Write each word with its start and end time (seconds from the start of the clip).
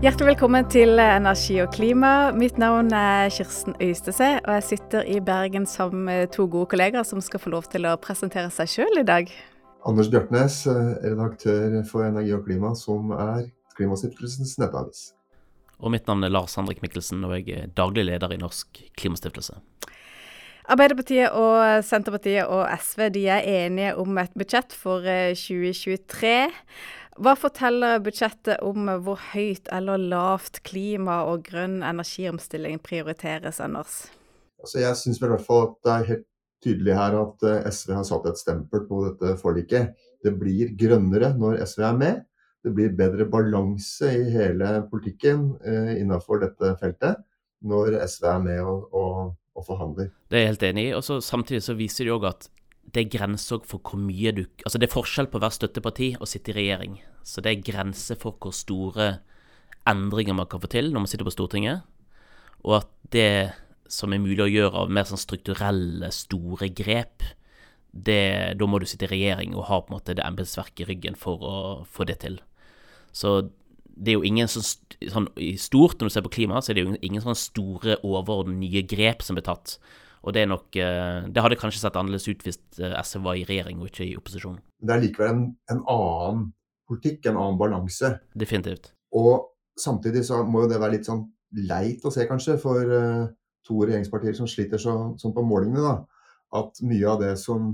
Hjertelig 0.00 0.30
velkommen 0.30 0.64
til 0.72 0.96
Energi 0.96 1.58
og 1.60 1.74
klima. 1.74 2.30
Mitt 2.32 2.56
navn 2.56 2.86
er 2.96 3.28
Kirsten 3.28 3.74
Øystese, 3.84 4.30
og 4.46 4.54
jeg 4.54 4.62
sitter 4.64 5.02
i 5.04 5.18
Bergen 5.20 5.66
sammen 5.68 6.06
med 6.06 6.30
to 6.32 6.46
gode 6.48 6.70
kollegaer 6.72 7.04
som 7.04 7.20
skal 7.20 7.42
få 7.42 7.50
lov 7.52 7.66
til 7.68 7.84
å 7.84 7.98
presentere 8.00 8.48
seg 8.48 8.70
sjøl 8.72 9.02
i 9.02 9.04
dag. 9.04 9.28
Anders 9.84 10.08
Bjartnes, 10.08 10.62
redaktør 11.04 11.76
for 11.90 12.06
Energi 12.06 12.32
og 12.32 12.46
klima, 12.48 12.72
som 12.72 13.12
er 13.12 13.50
Klimastiftelsens 13.76 14.54
nettavis. 14.62 15.10
Og 15.84 15.92
mitt 15.92 16.08
navn 16.08 16.24
er 16.24 16.32
Lars 16.32 16.56
Henrik 16.56 16.80
Mikkelsen, 16.80 17.20
og 17.28 17.36
jeg 17.36 17.58
er 17.58 17.68
daglig 17.76 18.06
leder 18.08 18.32
i 18.32 18.40
Norsk 18.40 18.80
Klimastiftelse. 18.96 19.58
Arbeiderpartiet 20.70 21.36
og 21.36 21.84
Senterpartiet 21.84 22.48
og 22.48 22.64
SV 22.80 23.10
de 23.12 23.26
er 23.36 23.44
enige 23.66 23.92
om 24.00 24.16
et 24.22 24.32
budsjett 24.32 24.72
for 24.72 25.04
2023. 25.04 26.34
Hva 27.20 27.34
forteller 27.36 27.98
budsjettet 28.00 28.62
om 28.64 28.86
hvor 29.04 29.20
høyt 29.34 29.66
eller 29.76 30.00
lavt 30.00 30.62
klima 30.64 31.18
og 31.28 31.42
grønn 31.50 31.82
energiomstilling 31.84 32.78
prioriteres, 32.80 33.58
ellers? 33.60 34.06
Altså 34.60 34.80
jeg 34.80 34.96
syns 34.96 35.20
i 35.20 35.26
hvert 35.26 35.44
fall 35.44 35.66
at 35.66 35.74
det 35.84 35.92
er 35.92 36.08
helt 36.10 36.26
tydelig 36.64 36.96
her 36.96 37.16
at 37.20 37.44
eh, 37.48 37.68
SV 37.68 37.92
har 37.98 38.06
satt 38.08 38.28
et 38.30 38.40
stempel 38.40 38.86
på 38.88 39.02
dette 39.04 39.34
forliket. 39.40 39.92
Det 40.24 40.32
blir 40.40 40.72
grønnere 40.80 41.34
når 41.36 41.60
SV 41.68 41.84
er 41.90 41.98
med. 42.00 42.22
Det 42.64 42.72
blir 42.76 42.96
bedre 42.96 43.26
balanse 43.28 44.08
i 44.16 44.24
hele 44.32 44.72
politikken 44.88 45.50
eh, 45.60 45.92
innenfor 46.00 46.40
dette 46.44 46.72
feltet 46.80 47.20
når 47.60 47.98
SV 48.08 48.26
er 48.32 48.40
med 48.46 48.62
og, 48.64 48.88
og, 48.96 49.34
og 49.56 49.68
forhandler. 49.68 50.08
Det 50.32 50.40
er 50.40 50.46
jeg 50.46 50.54
helt 50.54 50.66
enig 50.70 50.86
i. 50.88 50.96
og 50.96 51.04
Samtidig 51.24 51.62
så 51.68 51.76
viser 51.76 52.08
det 52.08 52.16
òg 52.16 52.28
at 52.32 52.48
det 52.90 53.04
er 53.04 53.12
grenser 53.12 53.62
for 53.68 53.82
hvor 53.84 54.00
mye 54.02 54.32
du 54.34 54.44
Altså, 54.64 54.78
det 54.78 54.88
er 54.88 54.94
forskjell 54.94 55.28
på 55.30 55.38
å 55.38 55.44
være 55.44 55.58
støtteparti 55.58 56.14
og 56.18 56.28
sitte 56.28 56.52
i 56.52 56.56
regjering. 56.58 57.00
Så 57.22 57.42
det 57.44 57.52
er 57.52 57.66
grenser 57.66 58.18
for 58.18 58.38
hvor 58.40 58.54
store 58.56 59.10
endringer 59.88 60.36
man 60.36 60.48
kan 60.50 60.62
få 60.62 60.70
til 60.70 60.90
når 60.90 61.04
man 61.04 61.10
sitter 61.10 61.28
på 61.28 61.34
Stortinget. 61.34 61.84
Og 62.66 62.80
at 62.80 62.90
det 63.14 63.52
som 63.90 64.12
er 64.12 64.22
mulig 64.22 64.42
å 64.44 64.50
gjøre 64.50 64.84
av 64.84 64.92
mer 64.92 65.08
sånn 65.08 65.20
strukturelle, 65.20 66.10
store 66.14 66.70
grep, 66.74 67.24
det, 67.90 68.54
da 68.58 68.68
må 68.70 68.78
du 68.78 68.86
sitte 68.86 69.08
i 69.08 69.14
regjering 69.14 69.56
og 69.56 69.66
ha 69.66 69.80
på 69.82 69.90
en 69.90 69.96
måte 69.96 70.14
det 70.14 70.22
embetsverket 70.22 70.84
i 70.84 70.90
ryggen 70.92 71.18
for 71.18 71.42
å 71.42 71.56
få 71.90 72.06
det 72.06 72.20
til. 72.22 72.38
Så 73.10 73.50
det 74.00 74.12
er 74.12 74.20
jo 74.20 74.28
ingen 74.28 74.48
sånn, 74.48 74.64
sånn 75.10 75.26
stort, 75.58 75.98
når 75.98 76.10
du 76.10 76.14
ser 76.14 76.24
på 76.24 76.32
klima, 76.36 76.60
så 76.62 76.70
er 76.70 76.78
det 76.78 76.84
jo 76.84 77.00
ingen 77.02 77.24
sånne 77.24 77.38
store, 77.38 77.98
overordnede 78.06 78.62
nye 78.62 78.84
grep 78.88 79.24
som 79.26 79.36
blir 79.36 79.48
tatt. 79.48 79.76
Og 80.20 80.34
det 80.36 80.42
er 80.44 80.50
nok 80.50 80.76
eh, 80.76 81.26
Det 81.32 81.42
hadde 81.42 81.58
kanskje 81.60 81.80
sett 81.82 81.96
annerledes 81.96 82.28
ut 82.28 82.42
hvis 82.44 82.60
eh, 82.80 82.96
SV 83.00 83.22
var 83.24 83.38
i 83.38 83.44
regjering 83.48 83.80
og 83.80 83.90
ikke 83.90 84.06
i 84.06 84.16
opposisjon. 84.18 84.58
Det 84.80 84.94
er 84.94 85.04
likevel 85.04 85.32
en, 85.32 85.44
en 85.72 85.82
annen 85.88 86.46
politikk, 86.90 87.26
en 87.26 87.38
annen 87.38 87.60
balanse. 87.60 88.12
Definitivt. 88.34 88.92
Og 89.16 89.50
samtidig 89.78 90.24
så 90.28 90.42
må 90.46 90.64
jo 90.64 90.72
det 90.72 90.80
være 90.80 90.98
litt 90.98 91.08
sånn 91.08 91.24
leit 91.66 92.04
å 92.06 92.12
se, 92.14 92.26
kanskje, 92.30 92.56
for 92.62 92.90
uh, 92.94 93.30
to 93.66 93.78
regjeringspartier 93.82 94.36
som 94.38 94.48
sliter 94.50 94.80
så, 94.82 94.96
sånn 95.18 95.34
på 95.34 95.44
målingene, 95.46 95.82
da. 95.82 96.26
At 96.60 96.82
mye 96.82 97.06
av 97.06 97.22
det 97.22 97.32
som, 97.38 97.72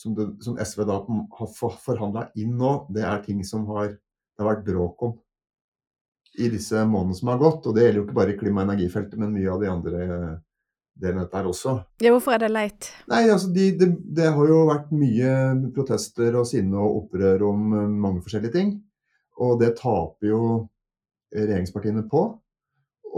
som, 0.00 0.16
det, 0.16 0.26
som 0.44 0.58
SV 0.60 0.84
da 0.88 0.98
har 1.38 1.52
forhandla 1.52 2.28
inn 2.40 2.56
nå, 2.60 2.72
det 2.92 3.04
er 3.04 3.24
ting 3.24 3.40
som 3.44 3.66
har, 3.72 3.92
det 3.92 4.44
har 4.44 4.54
vært 4.54 4.66
bråk 4.68 5.04
om 5.08 5.16
i 6.38 6.48
disse 6.52 6.80
månedene 6.86 7.18
som 7.18 7.32
har 7.32 7.40
gått. 7.40 7.66
Og 7.68 7.76
det 7.76 7.84
gjelder 7.84 8.00
jo 8.00 8.06
ikke 8.06 8.18
bare 8.20 8.36
klima- 8.38 8.62
og 8.62 8.68
energifeltet, 8.68 9.18
men 9.20 9.34
mye 9.34 9.52
av 9.52 9.62
de 9.62 9.72
andre 9.72 10.08
delen 10.98 11.20
av 11.20 11.28
dette 11.28 11.38
her 11.38 11.48
også. 11.50 11.74
Ja, 12.02 12.12
Hvorfor 12.14 12.34
er 12.34 12.42
det 12.44 12.50
leit? 12.52 12.90
Nei, 13.10 13.22
altså 13.30 13.50
de, 13.54 13.70
de, 13.78 13.90
det, 14.18 14.28
har 14.34 14.50
jo 14.50 14.64
vært 14.68 14.90
mye 14.94 15.32
protester 15.74 16.36
og 16.40 16.48
sinne 16.50 16.78
og 16.82 17.04
opprør 17.04 17.46
om 17.50 17.72
eh, 17.72 17.88
mange 18.06 18.22
forskjellige 18.24 18.56
ting. 18.56 18.74
Og 19.38 19.58
det 19.62 19.76
taper 19.78 20.30
jo 20.32 20.42
regjeringspartiene 21.34 22.04
på. 22.10 22.24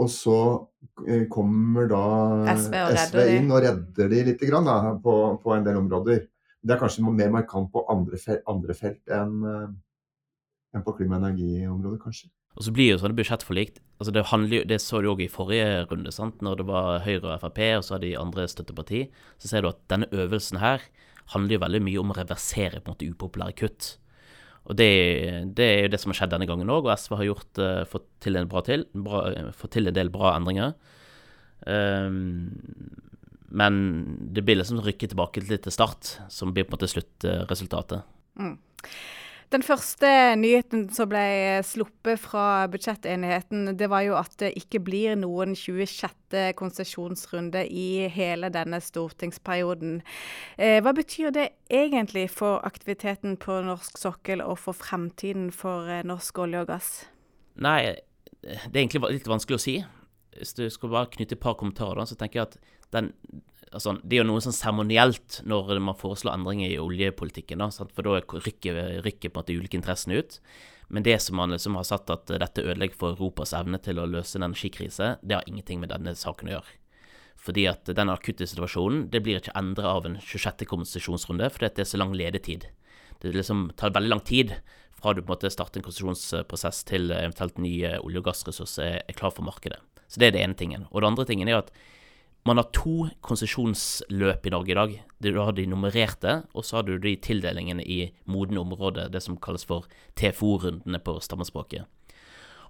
Og 0.01 0.09
så 0.11 0.39
eh, 1.07 1.25
kommer 1.31 1.89
da 1.91 2.03
SV, 2.55 2.75
SV 3.05 3.23
inn 3.37 3.51
og 3.51 3.63
redder 3.65 4.11
de 4.11 4.25
litt 4.31 4.43
grann, 4.45 4.67
da, 4.67 4.95
på, 5.01 5.15
på, 5.41 5.55
en 5.55 5.65
del 5.67 5.79
områder. 5.81 6.27
Det 6.61 6.75
er 6.75 6.81
kanskje 6.81 7.05
mer 7.09 7.33
markant 7.33 7.71
på 7.73 7.83
andre, 7.89 8.19
felt, 8.21 8.43
andre 8.49 8.77
felt 8.77 9.15
enn, 9.17 9.41
eh, 9.49 9.71
enn 10.77 10.85
på 10.85 10.95
klima- 10.99 11.17
og 11.17 11.25
energiområdet, 11.25 12.01
kanskje. 12.03 12.29
Og 12.57 12.65
så 12.65 12.73
blir 12.75 12.91
jo 12.91 12.99
sånne 12.99 13.17
budsjettforlik 13.17 13.79
altså 14.01 14.11
Det 14.15 14.23
handler 14.31 14.63
det 14.65 14.79
så 14.81 14.97
du 15.01 15.11
òg 15.11 15.19
i 15.21 15.29
forrige 15.29 15.83
runde, 15.91 16.09
sant? 16.09 16.39
når 16.41 16.57
det 16.57 16.63
var 16.65 17.03
Høyre 17.05 17.35
og 17.35 17.43
Frp, 17.43 17.59
og 17.77 17.83
så 17.85 17.93
hadde 17.93 18.07
de 18.07 18.17
andre 18.17 18.47
støtteparti. 18.49 19.01
Så 19.37 19.51
ser 19.51 19.61
du 19.61 19.69
at 19.69 19.83
denne 19.93 20.09
øvelsen 20.09 20.57
her 20.57 20.81
handler 21.35 21.53
jo 21.53 21.61
veldig 21.61 21.81
mye 21.85 21.99
om 22.01 22.09
å 22.09 22.15
reversere 22.17 22.81
på 22.81 22.89
en 22.89 22.95
måte 22.95 23.09
upopulære 23.13 23.55
kutt. 23.61 23.91
Og 24.65 24.77
det, 24.77 24.89
det 25.53 25.67
er 25.67 25.79
jo 25.85 25.93
det 25.93 26.01
som 26.01 26.09
har 26.09 26.17
skjedd 26.17 26.33
denne 26.33 26.49
gangen 26.49 26.73
òg, 26.73 26.89
og 26.89 26.95
SV 26.97 27.19
har 27.19 27.29
gjort, 27.29 27.61
uh, 27.61 27.83
fått, 27.93 28.09
til 28.25 28.41
en 28.41 28.49
bra 28.49 28.65
til, 28.65 28.87
bra, 29.05 29.23
fått 29.61 29.75
til 29.77 29.91
en 29.91 29.97
del 30.01 30.09
bra 30.13 30.33
endringer. 30.33 30.73
Um, 31.69 32.49
men 33.53 33.81
det 34.33 34.41
blir 34.47 34.57
liksom 34.57 34.81
rykket 34.81 35.13
tilbake 35.13 35.45
litt 35.45 35.65
til 35.67 35.77
start, 35.77 36.15
som 36.33 36.53
blir 36.55 36.65
på 36.65 36.73
en 36.73 36.79
måte 36.79 36.89
sluttresultatet. 36.89 38.05
Mm. 38.41 38.55
Den 39.51 39.65
første 39.67 40.07
nyheten 40.39 40.85
som 40.95 41.09
ble 41.11 41.59
sluppet 41.67 42.21
fra 42.23 42.69
budsjettenigheten, 42.71 43.73
det 43.75 43.89
var 43.91 44.05
jo 44.05 44.13
at 44.15 44.37
det 44.39 44.53
ikke 44.55 44.79
blir 44.79 45.17
noen 45.19 45.57
26. 45.59 46.53
konsesjonsrunde 46.55 47.65
i 47.67 48.07
hele 48.15 48.47
denne 48.55 48.79
stortingsperioden. 48.79 49.99
Eh, 50.55 50.79
hva 50.79 50.93
betyr 50.95 51.35
det 51.35 51.49
egentlig 51.67 52.29
for 52.31 52.63
aktiviteten 52.63 53.35
på 53.43 53.59
norsk 53.67 53.99
sokkel 53.99 54.39
og 54.45 54.55
for 54.63 54.77
fremtiden 54.77 55.51
for 55.51 55.91
eh, 55.91 56.05
norsk 56.07 56.39
olje 56.45 56.63
og 56.63 56.71
gass? 56.71 56.93
Nei, 57.59 57.97
det 58.39 58.71
er 58.71 58.85
egentlig 58.85 59.03
litt 59.17 59.27
vanskelig 59.27 59.59
å 59.59 59.65
si. 59.67 59.77
Hvis 60.37 60.55
du 60.55 60.63
skal 60.71 60.95
bare 60.95 61.11
knytte 61.11 61.35
et 61.35 61.43
par 61.43 61.59
kommentarer, 61.59 62.07
så 62.07 62.15
tenker 62.15 62.39
jeg 62.39 62.53
at 62.53 62.59
den 62.95 63.11
altså, 63.71 63.97
Det 64.03 64.17
er 64.17 64.23
jo 64.23 64.29
noe 64.29 64.43
sånn 64.43 64.55
seremonielt 64.55 65.41
når 65.47 65.79
man 65.83 65.97
foreslår 65.97 66.35
endringer 66.35 66.71
i 66.71 66.81
oljepolitikken, 66.81 67.63
da, 67.63 67.69
for 67.71 68.07
da 68.07 68.19
rykker, 68.21 69.01
rykker 69.05 69.31
på 69.31 69.39
en 69.39 69.41
måte 69.41 69.57
ulike 69.57 69.79
interessene 69.79 70.21
ut. 70.21 70.39
Men 70.91 71.05
det 71.07 71.17
som 71.23 71.37
man 71.39 71.53
liksom 71.55 71.77
har 71.79 71.87
satt 71.87 72.11
at 72.11 72.27
dette 72.27 72.65
ødelegger 72.65 72.97
for 72.99 73.15
Europas 73.15 73.53
evne 73.55 73.79
til 73.79 74.01
å 74.01 74.09
løse 74.09 74.35
en 74.35 74.49
energikrise, 74.49 75.15
det 75.23 75.37
har 75.37 75.47
ingenting 75.47 75.79
med 75.79 75.93
denne 75.93 76.11
saken 76.19 76.51
å 76.51 76.57
gjøre. 76.57 76.77
Fordi 77.41 77.63
at 77.71 77.89
den 77.97 78.11
akutte 78.11 78.45
situasjonen 78.45 79.07
det 79.13 79.23
blir 79.23 79.39
ikke 79.39 79.55
endra 79.57 79.95
av 79.95 80.05
en 80.05 80.19
26. 80.19 80.65
konsesjonsrunde, 80.69 81.47
fordi 81.49 81.71
det 81.77 81.85
er 81.85 81.89
så 81.93 82.01
lang 82.01 82.11
ledetid. 82.13 82.67
Det 83.23 83.31
liksom 83.33 83.69
tar 83.79 83.95
veldig 83.95 84.11
lang 84.11 84.23
tid 84.27 84.57
fra 85.01 85.15
du 85.15 85.23
på 85.23 85.31
en 85.31 85.33
måte 85.33 85.49
starter 85.53 85.79
en 85.79 85.87
konsesjonsprosess 85.87 86.83
til 86.89 87.09
eventuelt 87.15 87.57
nye 87.61 87.95
olje- 88.03 88.21
og 88.21 88.27
gassressurser 88.27 88.99
er 89.01 89.17
klar 89.17 89.33
for 89.33 89.47
markedet. 89.47 89.79
Så 90.11 90.19
det 90.19 90.29
er 90.29 90.35
det 90.35 90.43
ene 90.43 90.59
tingen. 90.59 90.85
Og 90.91 91.01
det 91.01 91.09
andre 91.09 91.25
tingen 91.29 91.49
er 91.49 91.61
at 91.63 91.71
man 92.47 92.57
har 92.57 92.69
to 92.73 93.07
konsesjonsløp 93.21 94.47
i 94.47 94.53
Norge 94.53 94.73
i 94.73 94.77
dag. 94.77 94.93
Du 95.21 95.29
har 95.37 95.53
de 95.53 95.67
nummererte, 95.69 96.41
og 96.57 96.65
så 96.65 96.79
har 96.79 96.87
du 96.87 96.95
de 96.97 97.13
tildelingene 97.21 97.83
i 97.85 97.99
modne 98.25 98.63
områder, 98.63 99.11
det 99.13 99.21
som 99.21 99.37
kalles 99.37 99.65
for 99.69 99.85
TFO-rundene 100.17 101.01
på 101.05 101.19
stammespråket. 101.21 101.85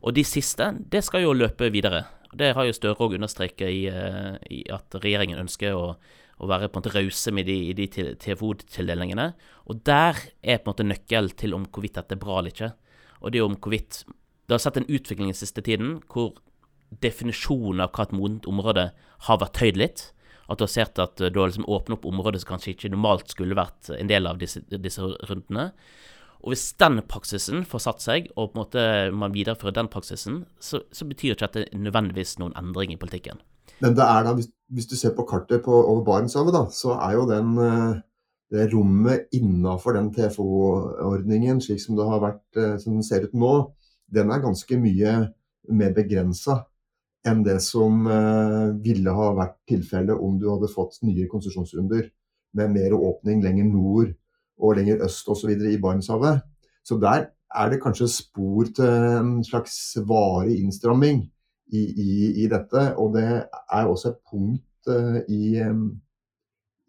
Og 0.02 0.16
de 0.18 0.26
siste, 0.28 0.72
det 0.92 1.04
skal 1.06 1.24
jo 1.24 1.38
løpe 1.38 1.70
videre. 1.72 2.04
Det 2.36 2.54
har 2.56 2.68
jo 2.68 2.76
Støre 2.76 3.00
òg 3.06 3.16
understreket 3.20 3.70
i, 3.70 3.86
eh, 3.88 4.36
i, 4.50 4.64
at 4.72 4.92
regjeringen 4.98 5.40
ønsker 5.40 5.76
å, 5.78 5.96
å 6.42 6.50
være 6.50 6.68
på 6.68 6.80
en 6.80 6.84
måte 6.84 6.96
rause 6.96 7.32
med 7.32 7.48
de, 7.48 7.74
de 7.78 7.88
TFO-tildelingene. 8.20 9.32
Og 9.70 9.84
der 9.88 10.20
er 10.42 10.60
på 10.60 10.68
en 10.68 10.74
måte 10.74 10.88
nøkkelen 10.88 11.36
til 11.38 11.56
om 11.56 11.68
hvorvidt 11.68 12.00
dette 12.00 12.18
er 12.18 12.24
bra 12.24 12.40
eller 12.40 12.56
ikke. 12.56 12.74
Og 13.22 13.32
det 13.32 13.40
er 13.40 13.48
om 13.48 13.60
hvorvidt 13.60 14.04
Det 14.50 14.58
har 14.58 14.64
sett 14.66 14.82
en 14.82 14.90
utvikling 14.90 15.30
den 15.30 15.38
siste 15.38 15.62
tiden 15.64 16.02
hvor 16.12 16.34
definisjonen 17.04 17.86
av 17.86 17.94
hva 17.96 18.08
et 18.08 18.16
modent 18.16 18.48
område 18.50 18.90
har 19.28 19.42
vært 19.42 19.60
tøyd 19.60 19.80
litt. 19.80 20.06
At 20.52 20.60
du 20.60 20.66
har 20.66 20.72
sett 20.74 21.00
at 21.00 21.22
du 21.22 21.40
har 21.40 21.48
liksom 21.48 21.68
åpnet 21.70 22.00
opp 22.00 22.08
områder 22.10 22.42
som 22.42 22.54
kanskje 22.56 22.74
ikke 22.74 22.92
normalt 22.92 23.32
skulle 23.32 23.56
vært 23.56 23.94
en 23.96 24.10
del 24.10 24.28
av 24.28 24.42
disse, 24.42 24.64
disse 24.68 25.06
rundene. 25.30 25.72
Og 26.42 26.52
hvis 26.52 26.72
den 26.82 27.00
praksisen 27.08 27.64
får 27.70 27.84
satt 27.86 28.04
seg, 28.04 28.32
og 28.34 28.52
på 28.52 28.58
en 28.58 28.62
måte 28.64 28.84
man 29.16 29.34
viderefører 29.34 29.78
den 29.78 29.90
praksisen, 29.94 30.42
så, 30.60 30.82
så 30.92 31.06
betyr 31.08 31.36
ikke 31.36 31.48
dette 31.48 31.78
nødvendigvis 31.78 32.40
noen 32.42 32.56
endring 32.60 32.96
i 32.96 33.00
politikken. 33.00 33.40
Men 33.82 33.94
det 33.98 34.06
er 34.06 34.26
da, 34.26 34.34
hvis, 34.38 34.50
hvis 34.74 34.90
du 34.90 34.96
ser 34.98 35.14
på 35.18 35.26
kartet 35.30 35.64
på, 35.66 35.74
over 35.74 36.04
Barentshavet, 36.06 36.54
da, 36.54 36.66
så 36.74 36.98
er 36.98 37.16
jo 37.16 37.28
den, 37.30 37.54
eh, 37.62 38.02
det 38.54 38.68
rommet 38.74 39.30
innafor 39.38 39.96
den 39.98 40.10
TFO-ordningen, 40.16 41.62
slik 41.64 41.82
som 41.82 41.98
det 41.98 42.10
har 42.10 42.26
vært, 42.26 42.44
eh, 42.58 42.76
som 42.82 42.98
den 42.98 43.06
ser 43.06 43.30
ut 43.30 43.38
nå, 43.38 43.54
den 44.12 44.34
er 44.34 44.44
ganske 44.44 44.82
mye 44.82 45.16
mer 45.72 45.94
begrensa 45.96 46.64
enn 47.28 47.44
det 47.46 47.60
som 47.64 48.08
eh, 48.10 48.72
ville 48.82 49.14
ha 49.14 49.28
vært 49.38 49.58
tilfellet 49.70 50.18
om 50.18 50.40
du 50.42 50.48
hadde 50.50 50.72
fått 50.72 51.00
nye 51.06 51.28
konsesjonsrunder 51.30 52.08
med 52.58 52.74
mer 52.74 52.96
åpning 52.98 53.44
lenger 53.44 53.68
nord 53.70 54.16
og 54.62 54.76
lenger 54.78 55.06
øst 55.06 55.30
osv. 55.32 55.52
i 55.54 55.78
Barentshavet. 55.82 56.42
Så 56.84 56.98
der 57.02 57.30
er 57.52 57.70
det 57.70 57.82
kanskje 57.84 58.10
spor 58.10 58.70
til 58.76 58.90
en 58.90 59.32
slags 59.46 59.78
varig 60.08 60.60
innstramming 60.62 61.24
i, 61.72 61.82
i, 61.82 62.12
i 62.44 62.48
dette. 62.52 62.86
Og 62.98 63.16
det 63.16 63.26
er 63.30 63.90
også 63.90 64.12
et 64.12 64.22
punkt 64.32 64.90
uh, 64.92 65.20
i, 65.30 65.62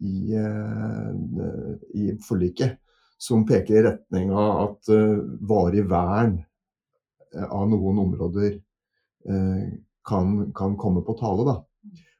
i, 0.03 0.15
uh, 0.37 1.73
i, 1.93 2.13
forliket 2.27 2.79
som 3.21 3.45
peker 3.47 3.79
i 3.79 3.85
retning 3.85 4.33
av 4.35 4.63
at 4.65 4.89
varig 5.47 5.85
vern 5.87 6.41
av 7.47 7.69
noen 7.71 8.01
områder 8.03 8.57
kan, 10.07 10.51
kan, 10.55 10.77
komme 10.79 11.03
på 11.05 11.15
tale. 11.19 11.45
da. 11.47 11.57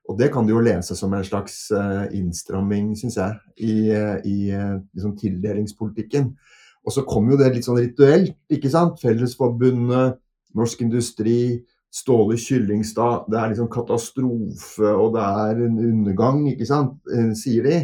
Og 0.10 0.18
det 0.20 0.32
kan 0.34 0.48
du 0.48 0.54
jo 0.54 0.64
lese 0.64 0.96
som 1.00 1.14
en 1.16 1.24
slags 1.24 1.72
innstramming, 2.12 2.92
syns 3.00 3.16
jeg, 3.16 3.38
i, 3.64 3.76
i 4.28 4.38
liksom 4.52 5.14
tildelingspolitikken. 5.20 6.34
Og 6.84 6.92
så 6.92 7.06
kom 7.08 7.30
jo 7.32 7.38
det 7.40 7.54
litt 7.54 7.68
sånn 7.68 7.80
rituelt, 7.80 8.36
ikke 8.52 8.72
sant. 8.72 9.00
Fellesforbundet, 9.00 10.20
Norsk 10.58 10.84
Industri, 10.84 11.64
Ståle 11.94 12.38
Kyllingstad. 12.42 13.30
Det 13.32 13.38
er 13.40 13.52
liksom 13.54 13.70
katastrofe, 13.72 14.90
og 14.90 15.14
det 15.16 15.24
er 15.46 15.64
en 15.68 15.78
undergang, 15.92 16.44
ikke 16.52 16.68
sant, 16.68 16.98
eh, 17.14 17.32
sier 17.38 17.68
de. 17.68 17.78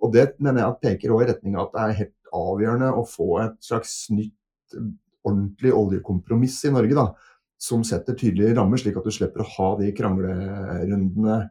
Og 0.00 0.14
det 0.14 0.32
mener 0.40 0.64
jeg 0.64 0.80
peker 0.82 1.12
også 1.12 1.26
i 1.26 1.30
retning 1.30 1.56
av 1.58 1.68
at 1.68 1.74
det 1.74 1.82
er 1.82 1.98
helt 2.00 2.34
avgjørende 2.40 2.92
å 2.96 3.04
få 3.08 3.28
et 3.44 3.58
slags 3.64 3.94
nytt, 4.14 4.78
ordentlig 5.26 5.74
oljekompromiss 5.76 6.56
i 6.64 6.72
Norge, 6.72 6.96
da. 6.96 7.10
Som 7.60 7.82
setter 7.84 8.16
tydelige 8.16 8.54
rammer, 8.56 8.80
slik 8.80 8.96
at 8.96 9.04
du 9.04 9.12
slipper 9.12 9.44
å 9.44 9.50
ha 9.56 9.70
de 9.80 9.90
kranglerundene 9.96 11.42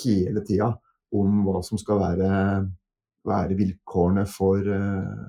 hele 0.00 0.42
tida 0.44 0.74
om 1.14 1.44
hva 1.46 1.62
som 1.64 1.80
skal 1.80 2.02
være, 2.02 2.28
være 3.24 3.56
vilkårene 3.56 4.26
for 4.28 4.68
uh, 4.68 5.24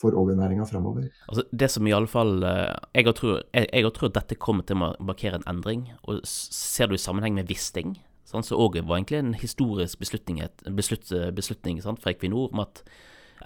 for 0.00 0.16
oljenæringa 0.16 0.66
framover. 0.68 1.08
Altså, 1.28 1.44
det 1.52 1.70
som 1.72 1.86
i 1.88 1.92
alle 1.96 2.08
fall 2.10 2.42
eh, 2.44 2.74
Jeg 2.94 3.14
tror, 3.16 3.40
jeg, 3.54 3.68
jeg 3.72 3.92
tror 3.96 4.12
dette 4.12 4.36
kommer 4.36 4.66
til 4.66 4.76
å 4.76 4.92
markere 5.00 5.40
en 5.40 5.48
endring. 5.48 5.86
og 6.04 6.20
Ser 6.24 6.90
du 6.90 6.96
i 6.96 7.00
sammenheng 7.00 7.36
med 7.38 7.48
Wisting, 7.48 7.96
sånn, 8.28 8.44
så 8.44 8.58
òg 8.60 8.76
var 8.82 8.98
egentlig 8.98 9.22
en 9.22 9.34
historisk 9.40 10.00
beslutning, 10.02 10.42
beslut, 10.76 11.12
beslutning 11.36 11.80
sant, 11.82 12.02
fra 12.02 12.12
Equinor 12.12 12.52
om 12.52 12.64
at 12.66 12.82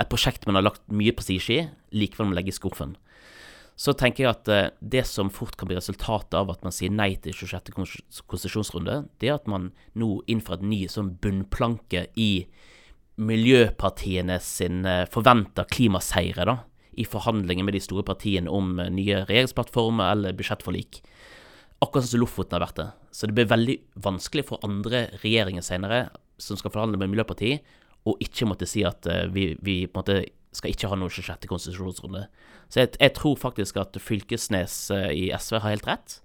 et 0.01 0.11
prosjekt 0.11 0.47
man 0.47 0.59
har 0.59 0.67
lagt 0.67 0.83
mye 0.95 1.15
prestisje 1.15 1.57
i, 1.57 1.69
likevel 1.95 2.31
må 2.31 2.39
legge 2.39 2.53
i 2.53 2.57
skuffen. 2.57 2.97
Så 3.81 3.95
tenker 3.97 4.27
jeg 4.27 4.35
at 4.35 4.49
eh, 4.53 4.73
det 4.81 5.07
som 5.09 5.31
fort 5.33 5.57
kan 5.57 5.71
bli 5.71 5.79
resultatet 5.79 6.37
av 6.37 6.51
at 6.53 6.65
man 6.67 6.75
sier 6.75 6.93
nei 6.93 7.15
til 7.25 7.33
26. 7.33 7.71
konsesjonsrunde, 8.29 9.05
det 9.23 9.31
er 9.31 9.39
at 9.39 9.49
man 9.49 9.71
nå 9.97 10.19
innfører 10.29 10.61
en 10.61 10.73
ny 10.75 10.83
sånn 10.93 11.15
bunnplanke 11.23 12.05
i 12.21 12.45
miljøpartiene 13.21 14.37
sin 14.45 14.85
eh, 14.85 15.07
forventa 15.09 15.65
klimaseire 15.65 16.45
da, 16.49 16.59
i 17.01 17.07
forhandlinger 17.09 17.65
med 17.65 17.79
de 17.79 17.81
store 17.81 18.05
partiene 18.05 18.53
om 18.53 18.75
eh, 18.77 18.91
nye 18.93 19.23
regjeringsplattformer 19.25 20.13
eller 20.13 20.37
budsjettforlik. 20.37 21.01
Akkurat 21.81 22.11
som 22.11 22.21
Lofoten 22.21 22.59
har 22.59 22.67
vært 22.67 22.83
det. 22.83 22.89
Så 23.17 23.31
det 23.31 23.39
blir 23.39 23.49
veldig 23.49 23.79
vanskelig 24.05 24.45
for 24.51 24.67
andre 24.67 25.07
regjeringer 25.23 25.65
senere 25.65 26.03
som 26.37 26.61
skal 26.61 26.75
forhandle 26.75 27.01
med 27.01 27.15
Miljøpartiet, 27.15 27.65
å 28.09 28.13
ikke 28.21 28.47
måtte 28.49 28.69
si 28.69 28.81
at 28.89 29.05
vi, 29.33 29.51
vi, 29.61 29.83
på 29.85 30.01
en 30.01 30.01
måte 30.01 30.21
skal 30.55 30.73
ikke 30.73 30.91
ha 30.91 30.99
noe 30.99 31.13
26. 31.13 31.47
konsesjonsrunde. 31.51 32.25
Så 32.71 32.83
jeg, 32.83 32.95
jeg, 32.99 33.15
tror 33.19 33.39
faktisk 33.39 33.79
at 33.83 33.99
Fylkesnes 34.03 34.83
uh, 34.95 35.09
i 35.15 35.31
SV 35.35 35.61
har 35.61 35.75
helt 35.75 35.89
rett. 35.89 36.21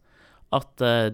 At 0.54 0.82
eh, 0.86 1.12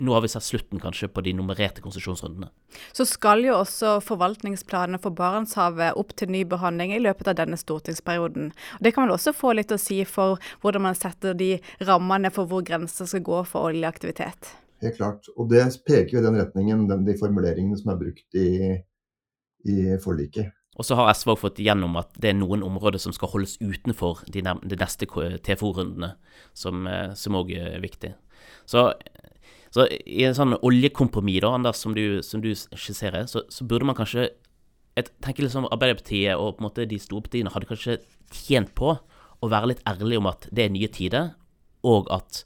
nå 0.00 0.14
har 0.14 0.22
vi 0.24 0.28
sett 0.28 0.44
slutten 0.44 0.80
kanskje 0.80 1.08
på 1.08 1.22
de 1.24 1.32
nummererte 1.36 1.82
konsesjonsrundene. 1.84 2.48
Så 2.92 3.04
skal 3.08 3.44
jo 3.44 3.56
også 3.58 3.96
forvaltningsplanene 4.04 5.00
for 5.02 5.14
Barentshavet 5.16 5.98
opp 6.00 6.14
til 6.16 6.32
ny 6.32 6.44
behandling 6.48 6.94
i 6.96 7.00
løpet 7.02 7.32
av 7.32 7.38
denne 7.40 7.58
stortingsperioden. 7.60 8.52
Og 8.78 8.86
det 8.86 8.94
kan 8.94 9.06
vel 9.06 9.16
også 9.16 9.34
få 9.36 9.54
litt 9.56 9.74
å 9.74 9.80
si 9.80 10.02
for 10.08 10.40
hvordan 10.62 10.86
man 10.88 10.98
setter 10.98 11.36
de 11.36 11.54
rammene 11.84 12.32
for 12.32 12.48
hvor 12.48 12.64
grenser 12.66 13.08
skal 13.08 13.24
gå 13.26 13.42
for 13.48 13.72
oljeaktivitet? 13.72 14.54
Helt 14.82 14.98
klart. 14.98 15.28
Og 15.36 15.50
det 15.52 15.66
peker 15.86 16.16
jo 16.16 16.22
i 16.22 16.26
den 16.26 16.40
retningen, 16.40 16.88
den, 16.90 17.04
de 17.06 17.18
formuleringene 17.18 17.78
som 17.78 17.92
er 17.92 18.00
brukt 18.00 18.40
i, 18.40 18.48
i 19.68 19.78
forliket. 20.02 20.50
Og 20.80 20.86
så 20.88 20.96
har 20.96 21.10
SV 21.12 21.34
fått 21.36 21.60
igjennom 21.60 21.98
at 22.00 22.14
det 22.16 22.30
er 22.30 22.38
noen 22.38 22.62
områder 22.64 23.00
som 23.02 23.12
skal 23.12 23.28
holdes 23.34 23.58
utenfor 23.60 24.22
de, 24.32 24.40
de 24.40 24.78
neste 24.80 25.08
TFO-rundene, 25.08 26.14
som 26.56 27.36
òg 27.36 27.52
er 27.58 27.82
viktig. 27.84 28.14
Så 28.64 28.88
så 29.72 29.86
i 29.88 30.20
en 30.26 30.36
sånn 30.36 30.58
oljekompromiss, 30.60 31.46
Anders, 31.48 31.80
som 31.80 31.94
du, 31.96 32.20
som 32.24 32.42
du 32.44 32.50
skisserer, 32.52 33.24
så, 33.30 33.40
så, 33.48 33.64
burde 33.64 33.88
man 33.88 33.96
kanskje 33.96 34.28
Jeg 34.92 35.08
tenker 35.24 35.46
liksom 35.46 35.64
Arbeiderpartiet 35.72 36.36
og 36.36 36.58
på 36.58 36.60
en 36.60 36.66
måte 36.66 36.84
de 36.84 36.98
store 37.00 37.24
partiene 37.24 37.52
hadde 37.54 37.68
kanskje 37.70 37.94
tjent 38.28 38.74
på 38.76 38.90
å 38.92 39.48
være 39.48 39.70
litt 39.70 39.80
ærlige 39.88 40.20
om 40.20 40.28
at 40.28 40.44
det 40.52 40.66
er 40.66 40.74
nye 40.74 40.90
tider, 40.92 41.30
og 41.88 42.10
at 42.12 42.42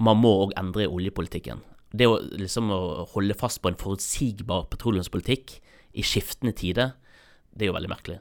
man 0.00 0.16
må 0.16 0.30
òg 0.46 0.54
endre 0.56 0.86
oljepolitikken. 0.88 1.60
Det 1.92 2.08
å 2.08 2.16
liksom 2.40 2.72
å 2.72 2.80
holde 3.12 3.36
fast 3.36 3.60
på 3.60 3.68
en 3.68 3.76
forutsigbar 3.76 4.64
petroleumspolitikk 4.72 5.58
i 5.92 6.06
skiftende 6.06 6.56
tider, 6.56 6.94
det 7.58 7.66
er 7.66 7.72
jo 7.72 7.76
veldig 7.76 7.90
merkelig. 7.90 8.18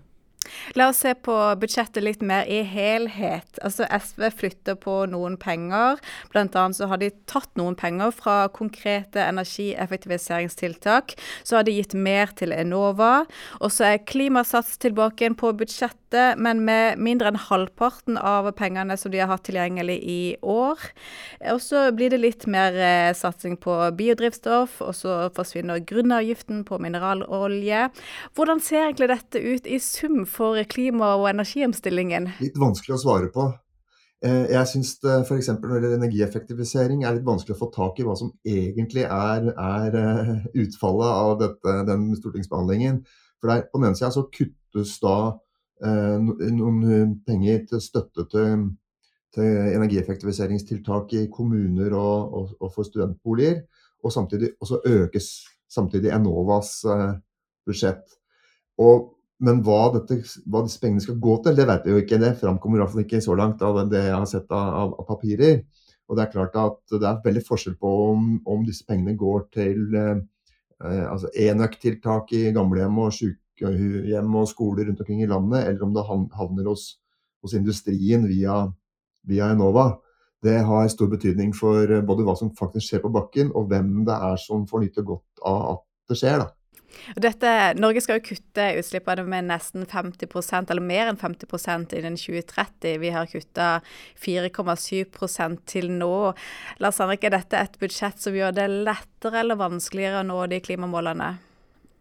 La 0.77 0.89
oss 0.91 1.01
se 1.03 1.13
på 1.13 1.35
budsjettet 1.61 2.03
litt 2.03 2.23
mer 2.25 2.47
i 2.49 2.61
helhet. 2.67 3.59
Altså 3.65 3.87
SV 3.89 4.29
flytter 4.37 4.77
på 4.79 4.99
noen 5.11 5.37
penger. 5.41 6.01
Annet 6.37 6.77
så 6.77 6.87
har 6.91 7.01
de 7.01 7.09
tatt 7.29 7.49
noen 7.59 7.75
penger 7.77 8.13
fra 8.15 8.37
konkrete 8.53 9.21
energieffektiviseringstiltak. 9.23 11.15
Så 11.43 11.57
har 11.57 11.67
de 11.67 11.75
gitt 11.77 11.95
mer 11.97 12.31
til 12.37 12.53
Enova. 12.55 13.25
Og 13.61 13.73
så 13.73 13.91
er 13.91 14.03
Klimasats 14.07 14.77
tilbake 14.81 15.25
igjen 15.25 15.37
på 15.37 15.53
budsjettet, 15.57 16.39
men 16.39 16.63
med 16.67 17.01
mindre 17.03 17.33
enn 17.33 17.39
halvparten 17.47 18.19
av 18.21 18.47
pengene 18.57 18.95
som 18.99 19.11
de 19.11 19.19
har 19.21 19.31
hatt 19.31 19.45
tilgjengelig 19.47 19.97
i 20.07 20.21
år. 20.41 20.79
Og 21.53 21.61
så 21.63 21.87
blir 21.95 22.13
det 22.13 22.21
litt 22.21 22.47
mer 22.49 22.75
eh, 22.77 23.11
satsing 23.17 23.57
på 23.61 23.75
biodrivstoff, 23.97 24.79
og 24.85 24.95
så 24.95 25.17
forsvinner 25.35 25.83
grunnavgiften 25.87 26.63
på 26.67 26.79
mineralolje. 26.83 27.87
Hvordan 28.37 28.63
ser 28.63 28.85
egentlig 28.85 29.11
dette 29.11 29.41
ut 29.43 29.67
i 29.67 29.81
sum? 29.83 30.23
For 30.37 30.59
klima- 30.69 31.15
og 31.17 31.29
energiomstillingen? 31.31 32.29
Litt 32.41 32.59
vanskelig 32.61 32.97
å 32.97 33.01
svare 33.01 33.31
på. 33.33 33.47
Eh, 34.25 34.47
jeg 34.49 34.69
syns 34.71 34.95
f.eks. 35.03 35.49
når 35.53 35.61
det 35.61 35.75
gjelder 35.75 35.97
energieffektivisering 35.99 37.03
er 37.05 37.17
litt 37.17 37.27
vanskelig 37.27 37.53
å 37.53 37.59
få 37.59 37.69
tak 37.73 37.99
i 37.99 38.05
hva 38.05 38.15
som 38.17 38.31
egentlig 38.49 39.03
er, 39.05 39.51
er 39.53 39.97
eh, 39.99 40.31
utfallet 40.63 41.11
av 41.11 41.33
dette, 41.43 41.75
den 41.89 42.07
stortingsbehandlingen. 42.17 43.03
For 43.37 43.51
der, 43.51 43.67
På 43.69 43.77
den 43.77 43.91
ene 43.91 43.99
sida 43.99 44.09
så 44.15 44.25
kuttes 44.33 44.95
da 45.03 45.17
eh, 45.85 46.17
noen 46.49 47.17
penger 47.27 47.67
til 47.69 47.83
støtte 47.83 48.25
til, 48.31 48.69
til 49.37 49.59
energieffektiviseringstiltak 49.75 51.13
i 51.19 51.27
kommuner 51.33 51.93
og, 51.93 52.33
og, 52.39 52.55
og 52.57 52.73
for 52.73 52.89
studentboliger. 52.89 53.67
Og, 54.01 54.13
samtidig, 54.13 54.55
og 54.61 54.69
så 54.69 54.81
økes 54.85 55.29
samtidig 55.69 56.13
Enovas 56.15 56.79
budsjett. 57.67 58.05
Og 58.81 59.16
men 59.43 59.59
hva, 59.65 59.81
dette, 59.93 60.17
hva, 60.49 60.63
disse 60.65 60.79
pengene 60.81 61.03
skal 61.03 61.19
gå 61.21 61.35
til, 61.45 61.57
det 61.57 61.67
vet 61.69 61.83
vi 61.85 61.93
jo 61.93 62.01
ikke. 62.01 62.17
Det 62.21 62.37
framkommer 62.39 62.79
i 62.79 62.81
hvert 62.81 62.93
fall 62.93 63.03
ikke 63.03 63.21
så 63.21 63.35
langt 63.37 63.61
av 63.65 63.83
det 63.91 64.01
jeg 64.07 64.15
har 64.15 64.29
sett 64.29 64.49
av, 64.49 64.95
av, 64.95 65.03
papirer. 65.05 65.61
Og 66.07 66.17
det 66.17 66.23
er 66.23 66.31
klart 66.33 66.57
at 66.57 66.95
det 66.95 67.05
er 67.05 67.21
veldig 67.25 67.43
forskjell 67.45 67.75
på 67.77 67.91
om, 68.13 68.31
om 68.49 68.63
disse 68.65 68.87
pengene 68.87 69.17
går 69.19 69.45
til 69.53 69.93
eh, 69.99 70.23
altså 70.79 71.29
enøktiltak 71.35 72.33
i 72.37 72.47
gamlehjem 72.55 72.97
og 73.03 73.13
sykehjem 73.13 74.39
og 74.41 74.49
skoler 74.49 74.87
rundt 74.87 75.03
omkring 75.03 75.21
i 75.25 75.29
landet, 75.29 75.67
eller 75.67 75.85
om 75.85 75.93
det 75.93 76.07
havner 76.07 76.71
hos, 76.71 76.89
hos 77.43 77.53
industrien 77.57 78.25
via, 78.29 78.63
via, 79.27 79.51
Enova. 79.53 79.91
Det 80.41 80.59
har 80.65 80.89
stor 80.93 81.09
betydning 81.11 81.53
for 81.57 81.91
både 82.07 82.25
hva 82.25 82.37
som 82.39 82.53
faktisk 82.55 82.89
skjer 82.89 83.05
på 83.05 83.13
bakken, 83.13 83.53
og 83.53 83.69
hvem 83.69 84.05
det 84.07 84.17
er 84.31 84.37
som 84.41 84.65
får 84.69 84.85
nyte 84.85 85.05
godt 85.05 85.45
av 85.45 85.63
at 85.75 85.85
det 86.09 86.21
skjer. 86.21 86.45
da. 86.45 86.56
Dette, 87.15 87.49
Norge 87.77 88.01
skal 88.03 88.19
jo 88.19 88.25
kutte 88.29 88.65
utslippene 88.79 89.25
med 89.29 89.47
nesten 89.49 89.85
50% 89.87 90.71
eller 90.73 90.83
mer 90.83 91.11
enn 91.11 91.19
50% 91.19 91.95
innen 91.97 92.17
2030. 92.19 92.97
Vi 93.03 93.11
har 93.13 93.29
kutta 93.31 93.67
4,7% 94.23 95.63
til 95.69 95.91
nå. 95.93 96.13
Lars 96.83 97.01
Henrik, 97.03 97.27
er 97.27 97.35
dette 97.37 97.59
et 97.59 97.77
budsjett 97.81 98.23
som 98.23 98.35
gjør 98.35 98.55
det 98.57 98.69
lettere 98.87 99.43
eller 99.43 99.59
vanskeligere 99.59 100.23
å 100.23 100.27
nå 100.27 100.39
de 100.51 100.61
klimamålene? 100.63 101.35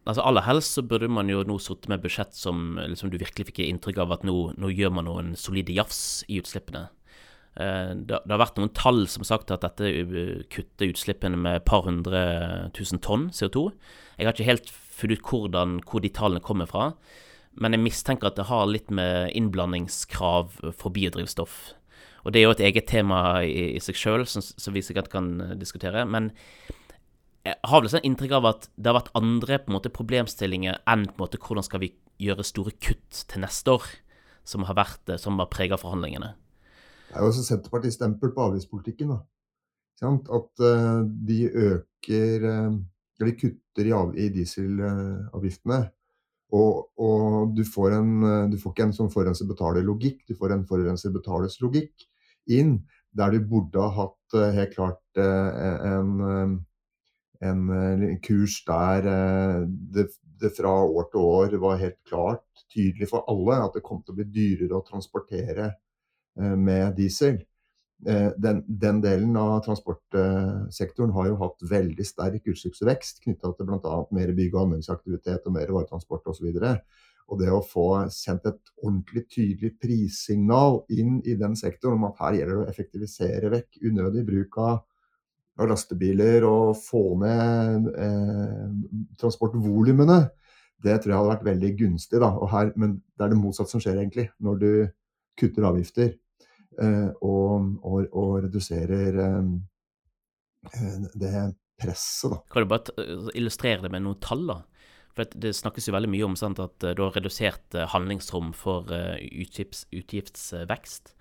Altså 0.07 0.23
Aller 0.23 0.47
helst 0.47 0.77
så 0.77 0.85
burde 0.87 1.11
man 1.11 1.31
jo 1.31 1.43
nå 1.47 1.59
sittet 1.59 1.91
med 1.91 2.03
budsjett 2.05 2.37
som 2.39 2.77
liksom, 2.79 3.11
du 3.11 3.19
virkelig 3.19 3.49
fikk 3.49 3.65
inntrykk 3.65 4.05
av 4.05 4.15
at 4.15 4.27
nå, 4.27 4.37
nå 4.55 4.71
gjør 4.71 4.95
man 4.95 5.09
noen 5.09 5.33
solide 5.39 5.75
jafs 5.75 6.23
i 6.31 6.39
utslippene. 6.39 6.87
Eh, 7.59 7.93
det, 8.07 8.21
har 8.23 8.43
vært 8.43 8.61
noen 8.61 8.75
tall 8.77 9.07
som 9.11 9.25
har 9.25 9.33
sagt 9.33 9.51
at 9.55 9.67
dette 9.67 9.91
kutter 10.53 10.93
utslippene 10.93 11.41
med 11.41 11.59
et 11.59 11.67
par 11.67 11.87
hundre 11.89 12.21
tusen 12.77 13.03
tonn 13.03 13.31
CO2. 13.35 13.71
Jeg 14.17 14.27
har 14.27 14.35
ikke 14.35 14.49
helt 14.49 14.71
funnet 14.73 15.21
ut 15.21 15.31
hvordan, 15.31 15.81
hvor 15.85 16.03
de 16.03 16.13
tallene 16.13 16.45
kommer 16.45 16.69
fra. 16.71 16.91
Men 17.57 17.73
jeg 17.73 17.85
mistenker 17.85 18.31
at 18.31 18.39
det 18.39 18.49
har 18.51 18.69
litt 18.69 18.91
med 18.93 19.33
innblandingskrav 19.37 20.57
for 20.77 20.93
biodrivstoff. 20.93 21.57
Og 22.27 22.33
det 22.35 22.41
er 22.41 22.49
jo 22.49 22.55
et 22.57 22.65
eget 22.69 22.89
tema 22.91 23.21
i, 23.47 23.77
i 23.77 23.83
seg 23.83 23.97
sjøl, 23.97 24.25
som, 24.29 24.43
som, 24.43 24.75
vi 24.75 24.83
sikkert 24.83 25.13
kan 25.13 25.29
eh, 25.41 25.55
diskutere. 25.61 26.03
Men 26.11 26.33
jeg 27.47 27.55
har 27.71 27.83
vel 27.83 27.93
sånn 27.93 28.09
inntrykk 28.09 28.35
av 28.41 28.49
at 28.51 28.67
det 28.75 28.91
har 28.91 28.99
vært 28.99 29.13
andre 29.19 29.61
på 29.63 29.71
en 29.71 29.77
måte, 29.77 29.93
problemstillinger 29.95 30.81
enn 30.91 31.07
på 31.07 31.15
en 31.15 31.23
måte, 31.23 31.41
hvordan 31.41 31.65
skal 31.65 31.85
vi 31.85 31.93
gjøre 32.19 32.49
store 32.49 32.75
kutt 32.83 33.23
til 33.31 33.45
neste 33.45 33.77
år, 33.77 33.87
som 34.49 34.67
har 34.67 34.77
vært 34.81 35.15
eh, 35.15 35.21
som 35.23 35.39
har 35.39 35.53
prega 35.53 35.79
forhandlingene. 35.81 36.35
Det 37.07 37.15
er 37.15 37.23
jo 37.23 37.31
også 37.31 37.47
Senterpartiets 37.47 38.01
stempel 38.01 38.35
på 38.35 38.49
avgiftspolitikken. 38.51 39.15
da. 39.15 39.23
At 40.05 40.61
uh, 40.61 41.07
de 41.07 41.39
øker 41.47 42.43
eller 43.21 43.39
kutter 43.39 43.89
i, 43.89 43.93
av, 43.97 44.17
i 44.17 44.29
dieselavgiftene. 44.35 45.81
Og, 46.57 46.85
og 47.03 47.55
du, 47.57 47.65
får 47.67 47.97
en, 47.97 48.13
du, 48.53 48.59
får 48.61 48.75
ikke 48.75 48.85
en 48.87 48.95
sånn 48.95 49.11
forurenser 49.13 49.49
betaler-logikk, 49.51 50.21
du 50.29 50.37
får 50.39 50.55
en 50.55 50.67
forurenser 50.69 51.15
betales-logikk 51.15 52.07
inn. 52.55 52.79
Der 53.17 53.33
du 53.33 53.41
burde 53.49 53.81
ha 53.81 53.91
hatt 53.97 54.17
hatt 54.27 54.55
helt 54.55 54.75
klart 54.75 55.19
en, 55.19 56.65
en 57.41 58.19
kurs 58.23 58.65
der 58.67 59.03
det, 59.67 60.09
det, 60.41 60.51
fra 60.57 60.85
år 60.85 61.11
til 61.13 61.21
år 61.21 61.57
var 61.61 61.81
helt 61.81 61.99
klart 62.09 62.45
tydelig 62.73 63.09
for 63.11 63.25
alle 63.29 63.65
at 63.65 63.75
det 63.75 63.85
kom 63.85 64.03
til 64.03 64.15
å 64.15 64.17
bli 64.17 64.29
dyrere 64.31 64.79
å 64.79 64.85
transportere 64.87 65.73
med 66.37 66.97
diesel. 66.97 67.41
Den, 67.97 68.59
den, 68.69 68.99
delen 69.01 69.37
av 69.41 69.63
transportsektoren 69.65 71.15
har 71.17 71.31
jo 71.31 71.39
hatt 71.41 71.63
veldig 71.65 72.05
sterk 72.05 72.51
utslippsvekst 72.53 73.23
knytta 73.25 73.55
til 73.57 73.71
bl.a. 73.71 73.95
mer 74.13 74.33
bygg- 74.37 74.53
og 74.53 74.67
anleggsaktivitet 74.67 75.49
og 75.49 75.55
mer 75.57 75.73
varetransport 75.73 76.29
osv. 76.29 76.51
Og 77.27 77.41
det 77.41 77.49
å 77.51 77.63
få 77.65 77.87
sendt 78.13 78.47
et 78.47 78.75
ordentlig 78.83 79.25
tydelig 79.33 79.73
prissignal 79.83 80.83
inn 80.95 81.17
i 81.27 81.39
den 81.41 81.57
sektoren 81.59 81.97
om 81.99 82.11
at 82.11 82.21
her 82.21 82.37
gjelder 82.39 82.61
det 82.61 82.67
å 82.67 82.75
effektivisere 82.75 83.55
vekk 83.57 83.81
unødig 83.89 84.27
bruk 84.29 84.61
av, 84.63 84.77
lastebiler 85.65 86.45
og 86.45 86.75
få 86.77 87.03
ned 87.23 87.89
eh, 87.97 88.67
transportvolumene, 89.17 90.19
det 90.85 90.99
tror 91.01 91.13
jeg 91.13 91.19
hadde 91.19 91.33
vært 91.33 91.47
veldig 91.47 91.71
gunstig. 91.79 92.21
Her, 92.53 92.73
men 92.77 92.99
det 93.17 93.25
er 93.25 93.33
det 93.33 93.41
motsatte 93.41 93.73
som 93.73 93.83
skjer, 93.83 93.97
egentlig, 94.03 94.29
når 94.37 94.61
du 94.61 94.71
kutter 95.41 95.69
avgifter 95.69 96.11
eh, 96.13 97.09
og, 97.25 97.46
og, 97.83 98.07
og, 98.13 98.45
reduserer 98.47 99.21
eh, 99.25 99.51
eh 100.73 100.97
det 101.15 101.35
presset. 101.81 102.33
Da. 102.33 102.41
Kan 102.53 102.65
du 102.65 102.71
bare 102.71 103.07
illustrere 103.37 103.85
det 103.85 103.93
med 103.93 104.07
noen 104.07 104.21
tall? 104.25 104.47
da? 104.49 104.61
For 105.17 105.29
Det 105.33 105.55
snakkes 105.57 105.89
jo 105.89 105.97
veldig 105.97 106.13
mye 106.13 106.29
om 106.29 106.39
sant, 106.39 106.61
at 106.63 106.85
eh, 106.85 106.97
du 106.97 107.05
har 107.07 107.17
redusert 107.17 107.77
eh, 107.77 107.89
handlingsrom 107.93 108.53
for 108.57 108.89
utgifts, 108.93 109.87
utgiftsvekst. 109.93 111.15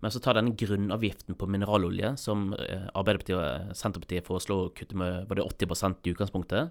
Men 0.00 0.12
så 0.14 0.20
tar 0.24 0.38
denne 0.38 0.56
grunnavgiften 0.56 1.36
på 1.36 1.44
mineralolje, 1.44 2.14
som 2.16 2.54
Arbeiderpartiet 2.56 3.36
og 3.36 3.74
Senterpartiet 3.76 4.24
foreslo 4.24 4.56
å 4.62 4.70
kutte 4.72 4.96
med 4.96 5.26
var 5.28 5.36
det 5.36 5.44
80 5.44 5.98
i 6.08 6.14
utgangspunktet, 6.14 6.70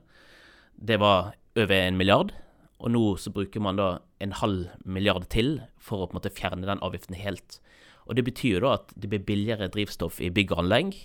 det 0.74 0.98
var 0.98 1.36
over 1.60 1.76
en 1.76 2.00
milliard. 2.00 2.34
Og 2.80 2.94
nå 2.94 3.04
så 3.20 3.32
bruker 3.36 3.64
man 3.64 3.80
da 3.80 3.90
en 4.24 4.36
halv 4.40 4.70
milliard 4.88 5.28
til 5.32 5.58
for 5.84 6.04
å 6.04 6.08
på 6.08 6.16
en 6.16 6.20
måte 6.22 6.34
fjerne 6.36 6.68
den 6.68 6.82
avgiften 6.86 7.18
helt. 7.20 7.60
Og 8.10 8.18
Det 8.18 8.26
betyr 8.26 8.64
da 8.66 8.74
at 8.80 8.94
det 8.98 9.10
blir 9.12 9.22
billigere 9.22 9.70
drivstoff 9.70 10.20
i 10.20 10.32
bygg 10.34 10.56
og 10.56 10.64
anlegg 10.66 10.96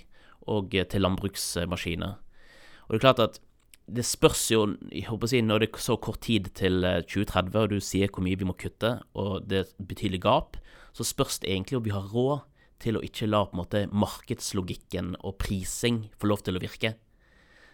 og 0.48 0.72
til 0.72 1.04
landbruksmaskiner. 1.04 2.16
Og 2.84 2.90
det 2.90 2.98
er 2.98 3.04
klart 3.04 3.20
at 3.20 3.40
det 3.84 4.06
spørs 4.08 4.46
jo 4.48 4.62
jeg 4.88 5.10
håper 5.10 5.28
å 5.28 5.30
si, 5.30 5.40
Når 5.44 5.60
det 5.60 5.68
er 5.68 5.78
så 5.84 5.96
kort 6.00 6.22
tid 6.24 6.48
til 6.56 6.80
2030, 6.80 7.52
eh, 7.52 7.60
og 7.60 7.68
du 7.68 7.80
sier 7.80 8.08
hvor 8.08 8.24
mye 8.24 8.38
vi 8.40 8.48
må 8.48 8.56
kutte, 8.56 9.02
og 9.14 9.44
det 9.44 9.58
er 9.58 9.66
et 9.66 9.88
betydelig 9.88 10.22
gap, 10.24 10.56
så 10.96 11.04
spørs 11.04 11.38
det 11.42 11.50
egentlig 11.50 11.76
om 11.76 11.84
vi 11.84 11.92
har 11.92 12.08
råd 12.08 12.46
til 12.80 12.96
å 12.96 13.04
ikke 13.04 13.28
la 13.28 13.44
på 13.44 13.54
en 13.54 13.60
måte 13.60 13.82
markedslogikken 13.92 15.16
og 15.20 15.36
prising 15.38 16.08
få 16.16 16.30
lov 16.30 16.44
til 16.44 16.56
å 16.56 16.62
virke. 16.64 16.94